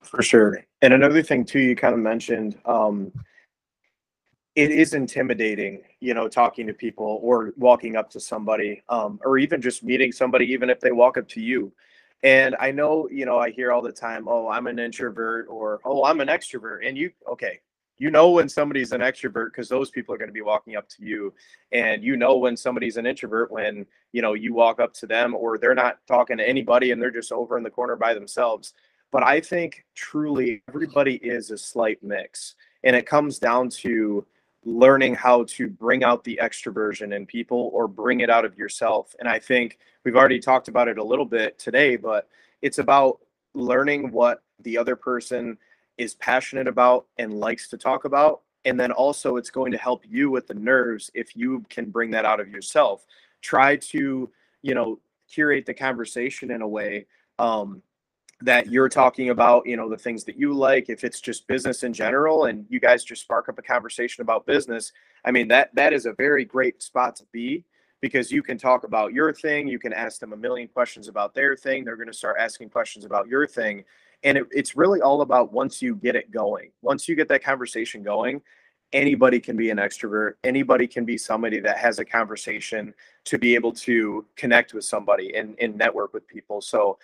For 0.02 0.22
sure. 0.22 0.64
And 0.82 0.92
another 0.92 1.22
thing, 1.22 1.44
too, 1.44 1.60
you 1.60 1.76
kind 1.76 1.94
of 1.94 2.00
mentioned, 2.00 2.58
um, 2.64 3.12
it 4.58 4.72
is 4.72 4.92
intimidating, 4.92 5.82
you 6.00 6.14
know, 6.14 6.26
talking 6.26 6.66
to 6.66 6.74
people 6.74 7.20
or 7.22 7.52
walking 7.56 7.94
up 7.94 8.10
to 8.10 8.18
somebody, 8.18 8.82
um, 8.88 9.20
or 9.24 9.38
even 9.38 9.62
just 9.62 9.84
meeting 9.84 10.10
somebody, 10.10 10.46
even 10.46 10.68
if 10.68 10.80
they 10.80 10.90
walk 10.90 11.16
up 11.16 11.28
to 11.28 11.40
you. 11.40 11.72
And 12.24 12.56
I 12.58 12.72
know, 12.72 13.08
you 13.08 13.24
know, 13.24 13.38
I 13.38 13.50
hear 13.50 13.70
all 13.70 13.82
the 13.82 13.92
time, 13.92 14.26
oh, 14.26 14.48
I'm 14.48 14.66
an 14.66 14.80
introvert 14.80 15.46
or, 15.48 15.78
oh, 15.84 16.04
I'm 16.04 16.20
an 16.20 16.26
extrovert. 16.26 16.84
And 16.84 16.98
you, 16.98 17.12
okay, 17.30 17.60
you 17.98 18.10
know 18.10 18.30
when 18.30 18.48
somebody's 18.48 18.90
an 18.90 19.00
extrovert 19.00 19.52
because 19.52 19.68
those 19.68 19.90
people 19.90 20.12
are 20.12 20.18
going 20.18 20.28
to 20.28 20.34
be 20.34 20.42
walking 20.42 20.74
up 20.74 20.88
to 20.88 21.04
you 21.04 21.32
and 21.70 22.02
you 22.02 22.16
know 22.16 22.36
when 22.36 22.56
somebody's 22.56 22.96
an 22.96 23.06
introvert 23.06 23.50
when 23.50 23.84
you 24.12 24.22
know 24.22 24.34
you 24.34 24.54
walk 24.54 24.78
up 24.78 24.94
to 24.94 25.04
them 25.04 25.34
or 25.34 25.58
they're 25.58 25.74
not 25.74 25.98
talking 26.06 26.36
to 26.36 26.48
anybody 26.48 26.92
and 26.92 27.02
they're 27.02 27.10
just 27.10 27.32
over 27.32 27.56
in 27.58 27.64
the 27.64 27.70
corner 27.70 27.96
by 27.96 28.14
themselves 28.14 28.72
but 29.10 29.24
i 29.24 29.40
think 29.40 29.84
truly 29.96 30.62
everybody 30.68 31.16
is 31.16 31.50
a 31.50 31.58
slight 31.58 32.00
mix 32.00 32.54
and 32.84 32.94
it 32.94 33.04
comes 33.04 33.40
down 33.40 33.68
to 33.68 34.24
learning 34.68 35.14
how 35.14 35.44
to 35.44 35.68
bring 35.68 36.04
out 36.04 36.24
the 36.24 36.38
extroversion 36.42 37.14
in 37.14 37.24
people 37.24 37.70
or 37.72 37.88
bring 37.88 38.20
it 38.20 38.30
out 38.30 38.44
of 38.44 38.56
yourself 38.58 39.14
and 39.18 39.28
i 39.28 39.38
think 39.38 39.78
we've 40.04 40.16
already 40.16 40.38
talked 40.38 40.68
about 40.68 40.88
it 40.88 40.98
a 40.98 41.04
little 41.04 41.24
bit 41.24 41.58
today 41.58 41.96
but 41.96 42.28
it's 42.62 42.78
about 42.78 43.20
learning 43.54 44.10
what 44.10 44.42
the 44.60 44.78
other 44.78 44.96
person 44.96 45.58
is 45.96 46.14
passionate 46.14 46.68
about 46.68 47.06
and 47.18 47.34
likes 47.34 47.68
to 47.68 47.76
talk 47.76 48.04
about. 48.04 48.42
And 48.64 48.78
then 48.78 48.92
also, 48.92 49.36
it's 49.36 49.50
going 49.50 49.72
to 49.72 49.78
help 49.78 50.04
you 50.08 50.30
with 50.30 50.46
the 50.46 50.54
nerves 50.54 51.10
if 51.14 51.36
you 51.36 51.64
can 51.68 51.90
bring 51.90 52.10
that 52.12 52.24
out 52.24 52.40
of 52.40 52.48
yourself. 52.48 53.04
Try 53.40 53.76
to, 53.76 54.30
you 54.62 54.74
know, 54.74 54.98
curate 55.30 55.66
the 55.66 55.74
conversation 55.74 56.50
in 56.50 56.62
a 56.62 56.68
way 56.68 57.06
um, 57.38 57.82
that 58.42 58.70
you're 58.70 58.88
talking 58.88 59.30
about, 59.30 59.66
you 59.66 59.76
know, 59.76 59.88
the 59.88 59.96
things 59.96 60.24
that 60.24 60.38
you 60.38 60.52
like. 60.52 60.88
If 60.88 61.04
it's 61.04 61.20
just 61.20 61.46
business 61.46 61.82
in 61.82 61.92
general, 61.92 62.44
and 62.44 62.66
you 62.68 62.80
guys 62.80 63.04
just 63.04 63.22
spark 63.22 63.48
up 63.48 63.58
a 63.58 63.62
conversation 63.62 64.22
about 64.22 64.46
business, 64.46 64.92
I 65.24 65.30
mean 65.30 65.48
that 65.48 65.74
that 65.74 65.92
is 65.92 66.06
a 66.06 66.12
very 66.12 66.44
great 66.44 66.82
spot 66.82 67.16
to 67.16 67.24
be 67.32 67.64
because 68.00 68.30
you 68.30 68.42
can 68.42 68.56
talk 68.56 68.84
about 68.84 69.12
your 69.12 69.32
thing. 69.32 69.66
You 69.66 69.80
can 69.80 69.92
ask 69.92 70.20
them 70.20 70.32
a 70.32 70.36
million 70.36 70.68
questions 70.68 71.08
about 71.08 71.34
their 71.34 71.56
thing. 71.56 71.84
They're 71.84 71.96
going 71.96 72.06
to 72.06 72.12
start 72.12 72.36
asking 72.38 72.70
questions 72.70 73.04
about 73.04 73.26
your 73.26 73.46
thing 73.46 73.84
and 74.24 74.38
it, 74.38 74.46
it's 74.50 74.76
really 74.76 75.00
all 75.00 75.20
about 75.20 75.52
once 75.52 75.80
you 75.80 75.94
get 75.94 76.16
it 76.16 76.30
going, 76.30 76.70
once 76.82 77.08
you 77.08 77.14
get 77.14 77.28
that 77.28 77.42
conversation 77.42 78.02
going, 78.02 78.42
anybody 78.92 79.38
can 79.38 79.56
be 79.56 79.70
an 79.70 79.78
extrovert. 79.78 80.34
Anybody 80.44 80.86
can 80.86 81.04
be 81.04 81.18
somebody 81.18 81.60
that 81.60 81.78
has 81.78 81.98
a 81.98 82.04
conversation 82.04 82.94
to 83.24 83.38
be 83.38 83.54
able 83.54 83.72
to 83.72 84.24
connect 84.36 84.74
with 84.74 84.84
somebody 84.84 85.36
and, 85.36 85.56
and 85.60 85.76
network 85.76 86.14
with 86.14 86.26
people. 86.26 86.60
So 86.60 86.98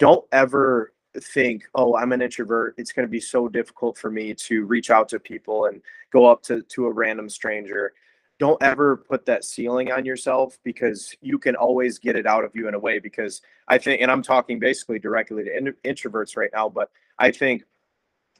don't 0.00 0.24
ever 0.32 0.92
think, 1.16 1.64
oh, 1.76 1.96
I'm 1.96 2.10
an 2.10 2.22
introvert. 2.22 2.74
It's 2.78 2.92
going 2.92 3.06
to 3.06 3.10
be 3.10 3.20
so 3.20 3.48
difficult 3.48 3.96
for 3.96 4.10
me 4.10 4.34
to 4.34 4.64
reach 4.64 4.90
out 4.90 5.08
to 5.10 5.20
people 5.20 5.66
and 5.66 5.80
go 6.12 6.26
up 6.26 6.42
to, 6.44 6.62
to 6.62 6.86
a 6.86 6.92
random 6.92 7.28
stranger 7.28 7.92
don't 8.40 8.60
ever 8.62 8.96
put 8.96 9.26
that 9.26 9.44
ceiling 9.44 9.92
on 9.92 10.06
yourself 10.06 10.58
because 10.64 11.14
you 11.20 11.38
can 11.38 11.54
always 11.54 11.98
get 11.98 12.16
it 12.16 12.26
out 12.26 12.42
of 12.42 12.56
you 12.56 12.66
in 12.66 12.74
a 12.74 12.78
way 12.78 12.98
because 12.98 13.42
i 13.68 13.78
think 13.78 14.00
and 14.00 14.10
i'm 14.10 14.22
talking 14.22 14.58
basically 14.58 14.98
directly 14.98 15.44
to 15.44 15.56
in, 15.56 15.74
introverts 15.84 16.36
right 16.36 16.50
now 16.52 16.68
but 16.68 16.90
i 17.18 17.30
think 17.30 17.62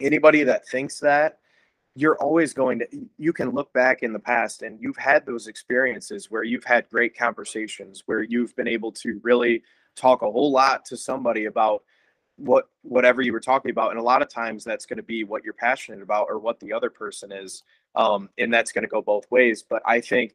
anybody 0.00 0.42
that 0.42 0.66
thinks 0.66 0.98
that 0.98 1.38
you're 1.94 2.16
always 2.16 2.54
going 2.54 2.78
to 2.78 2.86
you 3.18 3.32
can 3.32 3.50
look 3.50 3.72
back 3.74 4.02
in 4.02 4.12
the 4.12 4.18
past 4.18 4.62
and 4.62 4.80
you've 4.80 4.96
had 4.96 5.24
those 5.26 5.46
experiences 5.46 6.30
where 6.30 6.44
you've 6.44 6.64
had 6.64 6.88
great 6.88 7.16
conversations 7.16 8.02
where 8.06 8.22
you've 8.22 8.56
been 8.56 8.68
able 8.68 8.90
to 8.90 9.20
really 9.22 9.62
talk 9.96 10.22
a 10.22 10.30
whole 10.30 10.50
lot 10.50 10.84
to 10.86 10.96
somebody 10.96 11.46
about 11.46 11.82
what 12.36 12.68
whatever 12.82 13.20
you 13.20 13.32
were 13.32 13.40
talking 13.40 13.70
about 13.70 13.90
and 13.90 14.00
a 14.00 14.02
lot 14.02 14.22
of 14.22 14.28
times 14.28 14.64
that's 14.64 14.86
going 14.86 14.96
to 14.96 15.02
be 15.02 15.24
what 15.24 15.44
you're 15.44 15.52
passionate 15.52 16.00
about 16.02 16.26
or 16.30 16.38
what 16.38 16.58
the 16.60 16.72
other 16.72 16.88
person 16.88 17.30
is 17.30 17.62
um, 17.94 18.28
and 18.38 18.52
that's 18.52 18.72
going 18.72 18.82
to 18.82 18.88
go 18.88 19.02
both 19.02 19.30
ways. 19.30 19.64
But 19.68 19.82
I 19.86 20.00
think 20.00 20.34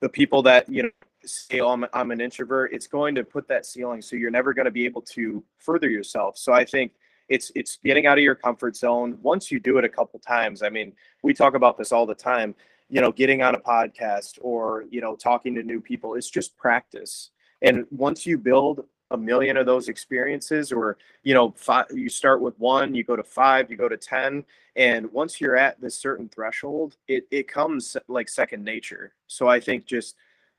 the 0.00 0.08
people 0.08 0.42
that 0.42 0.68
you 0.68 0.84
know 0.84 0.90
say, 1.24 1.60
"Oh, 1.60 1.70
I'm, 1.70 1.86
I'm 1.92 2.10
an 2.10 2.20
introvert," 2.20 2.72
it's 2.72 2.86
going 2.86 3.14
to 3.16 3.24
put 3.24 3.48
that 3.48 3.66
ceiling, 3.66 4.02
so 4.02 4.16
you're 4.16 4.30
never 4.30 4.52
going 4.54 4.66
to 4.66 4.70
be 4.70 4.84
able 4.84 5.02
to 5.12 5.42
further 5.58 5.88
yourself. 5.88 6.36
So 6.36 6.52
I 6.52 6.64
think 6.64 6.92
it's 7.28 7.50
it's 7.54 7.78
getting 7.84 8.06
out 8.06 8.18
of 8.18 8.24
your 8.24 8.34
comfort 8.34 8.76
zone. 8.76 9.18
Once 9.22 9.50
you 9.50 9.60
do 9.60 9.78
it 9.78 9.84
a 9.84 9.88
couple 9.88 10.18
times, 10.20 10.62
I 10.62 10.68
mean, 10.68 10.92
we 11.22 11.34
talk 11.34 11.54
about 11.54 11.78
this 11.78 11.92
all 11.92 12.06
the 12.06 12.14
time. 12.14 12.54
You 12.90 13.00
know, 13.00 13.12
getting 13.12 13.42
on 13.42 13.54
a 13.54 13.60
podcast 13.60 14.38
or 14.42 14.84
you 14.90 15.00
know 15.00 15.16
talking 15.16 15.54
to 15.54 15.62
new 15.62 15.80
people, 15.80 16.14
it's 16.14 16.30
just 16.30 16.56
practice. 16.56 17.30
And 17.62 17.86
once 17.90 18.26
you 18.26 18.38
build 18.38 18.84
a 19.10 19.16
million 19.16 19.56
of 19.56 19.66
those 19.66 19.88
experiences 19.88 20.72
or 20.72 20.96
you 21.22 21.34
know 21.34 21.52
five, 21.56 21.86
you 21.94 22.08
start 22.08 22.40
with 22.40 22.58
one 22.58 22.94
you 22.94 23.04
go 23.04 23.14
to 23.14 23.22
five 23.22 23.70
you 23.70 23.76
go 23.76 23.88
to 23.88 23.98
ten 23.98 24.42
and 24.76 25.12
once 25.12 25.40
you're 25.42 25.56
at 25.56 25.78
this 25.78 25.94
certain 25.94 26.26
threshold 26.28 26.96
it, 27.06 27.24
it 27.30 27.46
comes 27.46 27.98
like 28.08 28.30
second 28.30 28.64
nature 28.64 29.12
so 29.26 29.46
i 29.46 29.60
think 29.60 29.84
just 29.84 30.16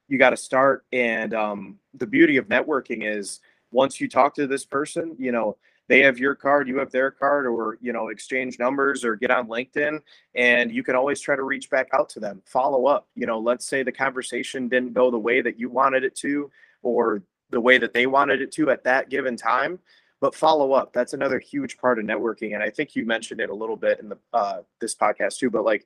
you 0.08 0.19
got 0.19 0.29
to 0.29 0.38
start 0.38 0.86
and 0.93 1.34
um, 1.34 1.79
the 1.95 2.05
beauty 2.05 2.38
of 2.38 2.47
networking 2.47 3.03
is 3.03 3.41
once 3.71 3.99
you 3.99 4.08
talk 4.08 4.34
to 4.36 4.47
this 4.47 4.65
person, 4.65 5.15
you 5.19 5.31
know, 5.31 5.58
they 5.88 6.01
have 6.01 6.17
your 6.17 6.34
card, 6.34 6.67
you 6.67 6.79
have 6.79 6.91
their 6.91 7.12
card, 7.12 7.45
or 7.45 7.77
you 7.79 7.93
know, 7.93 8.08
exchange 8.08 8.58
numbers 8.58 9.05
or 9.05 9.15
get 9.15 9.29
on 9.29 9.47
LinkedIn, 9.47 9.99
and 10.34 10.71
you 10.71 10.81
can 10.81 10.95
always 10.95 11.19
try 11.19 11.36
to 11.36 11.43
reach 11.43 11.69
back 11.69 11.89
out 11.93 12.10
to 12.10 12.19
them, 12.19 12.41
follow 12.45 12.88
up. 12.88 13.08
You 13.15 13.27
know, 13.27 13.38
let's 13.38 13.67
say 13.67 13.84
the 13.84 13.91
conversation 13.91 14.67
didn't 14.67 14.93
go 14.93 15.12
the 15.12 15.19
way 15.19 15.41
that 15.41 15.60
you 15.60 15.69
wanted 15.69 16.03
it 16.03 16.15
to, 16.17 16.49
or 16.85 17.23
the 17.49 17.61
way 17.61 17.77
that 17.77 17.93
they 17.93 18.05
wanted 18.05 18.41
it 18.41 18.51
to 18.53 18.69
at 18.69 18.83
that 18.83 19.09
given 19.09 19.35
time. 19.35 19.79
But 20.21 20.33
follow 20.33 20.71
up 20.71 20.93
that's 20.93 21.13
another 21.13 21.39
huge 21.39 21.77
part 21.77 21.99
of 21.99 22.05
networking 22.05 22.55
and 22.55 22.63
i 22.63 22.69
think 22.69 22.95
you 22.95 23.05
mentioned 23.05 23.41
it 23.41 23.51
a 23.51 23.53
little 23.53 23.75
bit 23.75 23.99
in 23.99 24.09
the 24.09 24.17
uh, 24.33 24.61
this 24.79 24.95
podcast 24.95 25.37
too 25.37 25.51
but 25.51 25.63
like 25.63 25.85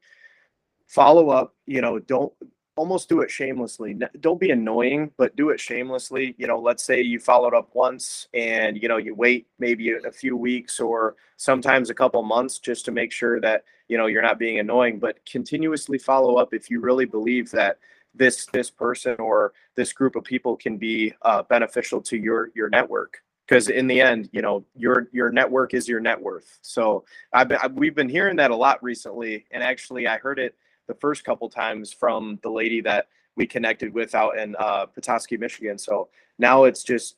follow 0.88 1.29
up 1.29 1.55
you 1.65 1.81
know 1.81 1.99
don't 1.99 2.31
almost 2.79 3.09
do 3.09 3.19
it 3.19 3.29
shamelessly. 3.29 3.93
Don't 4.21 4.39
be 4.39 4.51
annoying 4.51 5.12
but 5.17 5.35
do 5.35 5.49
it 5.49 5.59
shamelessly. 5.59 6.33
You 6.38 6.47
know 6.47 6.57
let's 6.57 6.81
say 6.81 7.01
you 7.01 7.19
followed 7.19 7.53
up 7.53 7.69
once 7.73 8.29
and 8.33 8.81
you 8.81 8.88
know 8.88 8.95
you 8.95 9.13
wait 9.13 9.47
maybe 9.59 9.91
a 9.91 10.12
few 10.12 10.38
weeks 10.38 10.79
or 10.79 11.17
sometimes 11.35 11.89
a 11.89 11.93
couple 11.93 12.23
months 12.23 12.57
just 12.57 12.85
to 12.85 12.91
make 12.93 13.12
sure 13.12 13.41
that 13.41 13.65
you 13.89 13.97
know 13.97 14.05
you're 14.05 14.21
not 14.21 14.39
being 14.39 14.59
annoying 14.59 14.97
but 14.97 15.17
continuously 15.25 15.97
follow 15.97 16.38
up 16.38 16.53
if 16.53 16.69
you 16.69 16.79
really 16.79 17.03
believe 17.03 17.51
that 17.51 17.79
this 18.13 18.45
this 18.48 18.69
person 18.69 19.15
or 19.19 19.54
this 19.76 19.93
group 19.93 20.15
of 20.15 20.24
people 20.24 20.56
can 20.56 20.78
be 20.78 21.13
uh, 21.22 21.43
beneficial 21.43 22.02
to 22.02 22.17
your 22.17 22.52
your 22.56 22.69
network. 22.69 23.22
Because 23.48 23.67
in 23.67 23.88
the 23.88 24.00
end 24.02 24.30
you 24.32 24.41
know 24.41 24.65
your 24.76 25.10
your 25.12 25.32
network 25.32 25.74
is 25.74 25.88
your 25.88 26.00
net 26.00 26.22
worth. 26.22 26.60
So 26.62 27.06
I've 27.34 27.48
been, 27.48 27.60
I've, 27.62 27.74
we've 27.74 27.95
been 27.95 28.10
hearing 28.10 28.38
that 28.38 28.52
a 28.52 28.56
lot 28.56 28.82
recently 28.84 29.45
and 29.52 29.63
actually 29.63 30.08
i 30.08 30.17
heard 30.17 30.39
it 30.39 30.56
the 30.88 30.93
first 30.95 31.24
couple 31.24 31.50
times 31.50 31.93
from 31.93 32.39
the 32.41 32.50
lady 32.50 32.82
that 32.82 33.08
we 33.36 33.45
connected 33.45 33.93
with 33.93 34.15
out 34.15 34.38
in 34.38 34.56
uh, 34.60 34.86
petoskey 34.88 35.38
michigan. 35.38 35.78
So 35.78 36.10
now 36.38 36.63
it's 36.65 36.84
just 36.84 37.15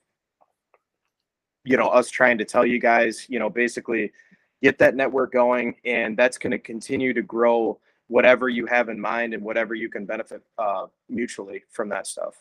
you 1.63 1.77
know 1.77 1.87
us 1.87 2.09
trying 2.09 2.37
to 2.37 2.45
tell 2.45 2.65
you 2.65 2.79
guys 2.79 3.25
you 3.29 3.39
know 3.39 3.49
basically 3.49 4.11
get 4.61 4.77
that 4.77 4.95
network 4.95 5.31
going 5.31 5.75
and 5.85 6.17
that's 6.17 6.37
going 6.37 6.51
to 6.51 6.59
continue 6.59 7.13
to 7.13 7.21
grow 7.21 7.79
whatever 8.11 8.49
you 8.49 8.65
have 8.65 8.89
in 8.89 8.99
mind 8.99 9.33
and 9.33 9.41
whatever 9.41 9.73
you 9.73 9.89
can 9.89 10.05
benefit 10.05 10.43
uh, 10.57 10.85
mutually 11.09 11.63
from 11.71 11.87
that 11.89 12.05
stuff 12.05 12.35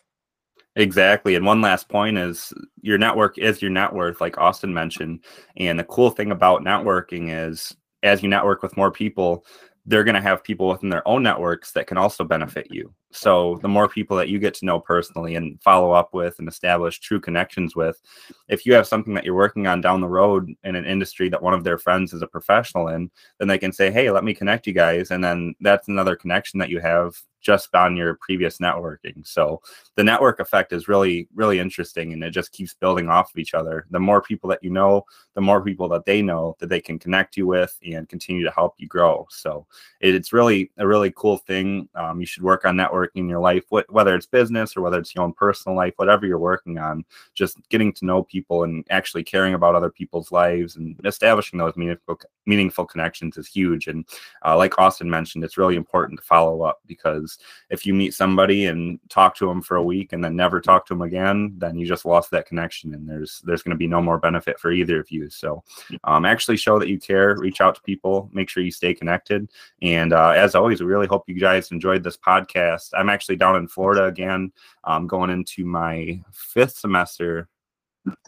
Exactly. 0.76 1.34
And 1.34 1.44
one 1.44 1.60
last 1.60 1.88
point 1.88 2.16
is 2.16 2.52
your 2.80 2.96
network 2.96 3.38
is 3.38 3.60
your 3.60 3.70
net 3.70 3.92
worth, 3.92 4.20
like 4.20 4.38
Austin 4.38 4.72
mentioned. 4.72 5.24
And 5.56 5.78
the 5.78 5.84
cool 5.84 6.10
thing 6.10 6.30
about 6.30 6.62
networking 6.62 7.26
is 7.28 7.74
as 8.02 8.22
you 8.22 8.28
network 8.28 8.62
with 8.62 8.76
more 8.76 8.92
people, 8.92 9.44
they're 9.86 10.04
going 10.04 10.14
to 10.14 10.20
have 10.20 10.44
people 10.44 10.68
within 10.68 10.88
their 10.88 11.06
own 11.08 11.22
networks 11.22 11.72
that 11.72 11.86
can 11.86 11.98
also 11.98 12.22
benefit 12.22 12.68
you. 12.70 12.94
So 13.12 13.58
the 13.62 13.68
more 13.68 13.88
people 13.88 14.16
that 14.16 14.28
you 14.28 14.38
get 14.38 14.54
to 14.54 14.64
know 14.64 14.78
personally 14.78 15.34
and 15.34 15.60
follow 15.62 15.90
up 15.92 16.14
with 16.14 16.38
and 16.38 16.48
establish 16.48 17.00
true 17.00 17.20
connections 17.20 17.74
with, 17.74 18.00
if 18.48 18.64
you 18.64 18.72
have 18.74 18.86
something 18.86 19.14
that 19.14 19.24
you're 19.24 19.34
working 19.34 19.66
on 19.66 19.80
down 19.80 20.00
the 20.00 20.08
road 20.08 20.54
in 20.64 20.76
an 20.76 20.84
industry 20.84 21.28
that 21.28 21.42
one 21.42 21.54
of 21.54 21.64
their 21.64 21.78
friends 21.78 22.12
is 22.12 22.22
a 22.22 22.26
professional 22.26 22.88
in, 22.88 23.10
then 23.38 23.48
they 23.48 23.58
can 23.58 23.72
say, 23.72 23.90
"Hey, 23.90 24.10
let 24.10 24.24
me 24.24 24.34
connect 24.34 24.66
you 24.66 24.72
guys." 24.72 25.10
And 25.10 25.22
then 25.24 25.54
that's 25.60 25.88
another 25.88 26.14
connection 26.16 26.58
that 26.60 26.70
you 26.70 26.80
have 26.80 27.14
just 27.40 27.74
on 27.74 27.96
your 27.96 28.14
previous 28.14 28.58
networking. 28.58 29.26
So 29.26 29.62
the 29.96 30.04
network 30.04 30.40
effect 30.40 30.72
is 30.72 30.88
really, 30.88 31.28
really 31.34 31.58
interesting 31.58 32.12
and 32.12 32.22
it 32.22 32.30
just 32.30 32.52
keeps 32.52 32.74
building 32.74 33.08
off 33.08 33.32
of 33.32 33.38
each 33.38 33.54
other. 33.54 33.86
The 33.90 33.98
more 33.98 34.20
people 34.22 34.48
that 34.50 34.62
you 34.62 34.70
know, 34.70 35.04
the 35.34 35.40
more 35.40 35.62
people 35.62 35.88
that 35.88 36.04
they 36.04 36.22
know 36.22 36.56
that 36.60 36.68
they 36.68 36.80
can 36.80 36.98
connect 36.98 37.36
you 37.36 37.46
with 37.46 37.76
and 37.84 38.08
continue 38.08 38.44
to 38.44 38.50
help 38.50 38.74
you 38.78 38.86
grow. 38.86 39.26
So 39.30 39.66
it's 40.00 40.32
really 40.32 40.70
a 40.76 40.86
really 40.86 41.12
cool 41.16 41.38
thing. 41.38 41.88
Um, 41.94 42.20
you 42.20 42.26
should 42.26 42.42
work 42.42 42.64
on 42.64 42.76
networking 42.76 42.99
in 43.14 43.28
your 43.28 43.40
life, 43.40 43.64
whether 43.68 44.14
it's 44.14 44.26
business 44.26 44.76
or 44.76 44.80
whether 44.80 44.98
it's 44.98 45.14
your 45.14 45.24
own 45.24 45.32
personal 45.32 45.76
life, 45.76 45.94
whatever 45.96 46.26
you're 46.26 46.38
working 46.38 46.78
on, 46.78 47.04
just 47.34 47.58
getting 47.68 47.92
to 47.92 48.04
know 48.04 48.22
people 48.22 48.64
and 48.64 48.84
actually 48.90 49.24
caring 49.24 49.54
about 49.54 49.74
other 49.74 49.90
people's 49.90 50.32
lives 50.32 50.76
and 50.76 50.98
establishing 51.04 51.58
those 51.58 51.76
meaningful, 51.76 52.18
meaningful 52.46 52.84
connections 52.84 53.36
is 53.36 53.46
huge. 53.46 53.88
And 53.88 54.06
uh, 54.44 54.56
like 54.56 54.78
Austin 54.78 55.10
mentioned, 55.10 55.44
it's 55.44 55.58
really 55.58 55.76
important 55.76 56.18
to 56.18 56.26
follow 56.26 56.62
up 56.62 56.80
because 56.86 57.20
because 57.20 57.38
if 57.70 57.86
you 57.86 57.94
meet 57.94 58.14
somebody 58.14 58.66
and 58.66 58.98
talk 59.08 59.34
to 59.36 59.46
them 59.46 59.62
for 59.62 59.76
a 59.76 59.82
week 59.82 60.12
and 60.12 60.22
then 60.22 60.36
never 60.36 60.60
talk 60.60 60.86
to 60.86 60.94
them 60.94 61.02
again, 61.02 61.54
then 61.58 61.76
you 61.76 61.86
just 61.86 62.04
lost 62.04 62.30
that 62.30 62.46
connection, 62.46 62.94
and 62.94 63.08
there's 63.08 63.40
there's 63.44 63.62
going 63.62 63.74
to 63.74 63.78
be 63.78 63.86
no 63.86 64.02
more 64.02 64.18
benefit 64.18 64.58
for 64.58 64.72
either 64.72 65.00
of 65.00 65.10
you. 65.10 65.28
So, 65.30 65.62
um, 66.04 66.24
actually 66.24 66.56
show 66.56 66.78
that 66.78 66.88
you 66.88 66.98
care, 66.98 67.36
reach 67.36 67.60
out 67.60 67.74
to 67.76 67.80
people, 67.82 68.30
make 68.32 68.48
sure 68.48 68.62
you 68.62 68.70
stay 68.70 68.94
connected, 68.94 69.50
and 69.82 70.12
uh, 70.12 70.30
as 70.30 70.54
always, 70.54 70.80
we 70.80 70.86
really 70.86 71.06
hope 71.06 71.24
you 71.28 71.38
guys 71.38 71.70
enjoyed 71.70 72.02
this 72.02 72.16
podcast. 72.16 72.89
I'm 72.96 73.08
actually 73.08 73.36
down 73.36 73.56
in 73.56 73.68
Florida 73.68 74.04
again, 74.04 74.52
um, 74.84 75.06
going 75.06 75.30
into 75.30 75.64
my 75.64 76.20
fifth 76.32 76.76
semester 76.78 77.48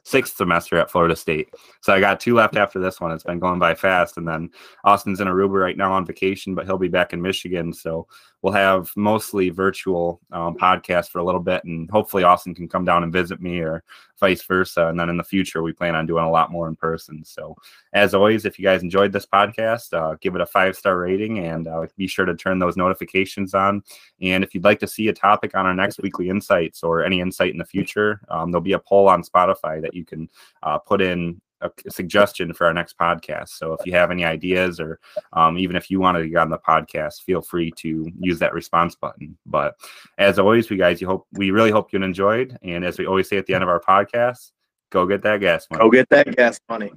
sixth 0.05 0.37
semester 0.37 0.77
at 0.77 0.90
Florida 0.90 1.16
State. 1.16 1.48
So 1.81 1.94
I 1.94 2.01
got 2.01 2.20
two 2.20 2.35
left 2.35 2.57
after 2.57 2.79
this 2.79 3.01
one. 3.01 3.11
It's 3.12 3.25
been 3.25 3.38
going 3.38 3.59
by 3.59 3.75
fast. 3.75 4.18
And 4.18 4.29
then 4.29 4.51
Austin's 4.85 5.20
in 5.20 5.29
Aruba 5.29 5.61
right 5.61 5.77
now 5.77 5.92
on 5.92 6.05
vacation, 6.05 6.55
but 6.55 6.66
he'll 6.66 6.79
be 6.79 6.88
back 6.88 7.12
in 7.12 7.22
Michigan. 7.22 7.72
So 7.72 8.07
we'll 8.42 8.53
have 8.53 8.90
mostly 8.96 9.48
virtual 9.51 10.20
um, 10.31 10.57
podcast 10.57 11.09
for 11.09 11.20
a 11.20 11.25
little 11.25 11.40
bit, 11.40 11.64
and 11.64 11.90
hopefully 11.90 12.25
Austin 12.25 12.55
can 12.55 12.68
come 12.68 12.85
down 12.85 13.03
and 13.03 13.12
visit 13.12 13.40
me, 13.40 13.61
or 13.61 13.83
vice 14.23 14.45
versa. 14.45 14.87
And 14.87 14.99
then 14.99 15.11
in 15.11 15.17
the 15.17 15.25
future, 15.25 15.63
we 15.63 15.73
plan 15.73 15.97
on 15.97 16.07
doing 16.07 16.25
a 16.25 16.31
lot 16.31 16.53
more 16.53 16.69
in 16.69 16.77
person. 16.77 17.25
So 17.25 17.57
as 17.93 18.15
always, 18.15 18.45
if 18.45 18.57
you 18.57 18.65
guys 18.65 18.83
enjoyed 18.83 19.13
this 19.13 19.27
podcast, 19.27 19.93
uh, 19.93 20.17
give 20.21 20.37
it 20.37 20.41
a 20.41 20.47
five 20.47 20.77
star 20.77 20.97
rating, 20.97 21.41
and 21.41 21.67
uh, 21.67 21.87
be 21.99 22.07
sure 22.07 22.25
to 22.25 22.37
turn 22.37 22.61
those 22.61 22.77
notifications 22.77 23.53
on. 23.53 23.83
And 24.21 24.45
if 24.45 24.55
you'd 24.55 24.65
like 24.65 24.79
to 24.79 24.87
see 24.87 25.09
a 25.09 25.13
topic 25.13 25.57
on 25.57 25.67
our 25.67 25.75
next 25.75 26.01
weekly 26.01 26.29
insights 26.29 26.85
or 26.85 27.05
any 27.05 27.21
insight 27.21 27.53
in 27.53 27.59
the 27.59 27.65
future, 27.65 28.21
um, 28.31 28.53
there'll 28.53 28.63
be 28.63 28.75
a 28.75 28.79
poll 28.79 29.09
on 29.09 29.25
Spotify 29.25 29.83
that 29.83 29.95
you 29.95 30.05
can 30.05 30.31
uh, 30.63 30.79
put 30.79 31.03
in 31.03 31.41
a 31.62 31.90
suggestion 31.90 32.53
for 32.53 32.66
our 32.66 32.75
next 32.75 32.98
podcast. 32.98 33.51
So 33.51 33.72
if 33.75 33.87
you 33.87 33.92
have 33.92 34.11
any 34.11 34.25
ideas, 34.25 34.81
or 34.81 34.98
um, 35.33 35.59
even 35.59 35.77
if 35.77 35.90
you 35.90 36.01
wanted 36.01 36.22
to 36.22 36.29
get 36.29 36.38
on 36.38 36.51
the 36.51 36.59
podcast, 36.59 37.22
feel 37.22 37.42
free 37.42 37.70
to 37.79 38.11
use 38.18 38.38
that 38.40 38.55
response 38.55 38.94
button. 38.94 39.37
But 39.46 39.75
as 40.18 40.38
always, 40.38 40.70
we 40.70 40.77
guys, 40.77 41.01
you 41.01 41.07
hope 41.07 41.27
we 41.33 41.51
really 41.51 41.70
hope 41.70 41.92
you 41.92 42.03
enjoyed. 42.03 42.59
And 42.62 42.85
as 42.85 42.98
we 42.98 43.07
always 43.07 43.29
say 43.29 43.38
at 43.38 43.46
the 43.46 43.55
end 43.55 43.62
of 43.62 43.68
our 43.68 43.81
podcast, 43.81 44.53
go 44.90 45.07
get 45.07 45.22
that 45.22 45.40
gas 45.40 45.66
money. 45.70 45.83
Go 45.83 45.90
get 45.90 46.09
that 46.11 46.37
gas 46.37 46.61
money. 46.68 46.92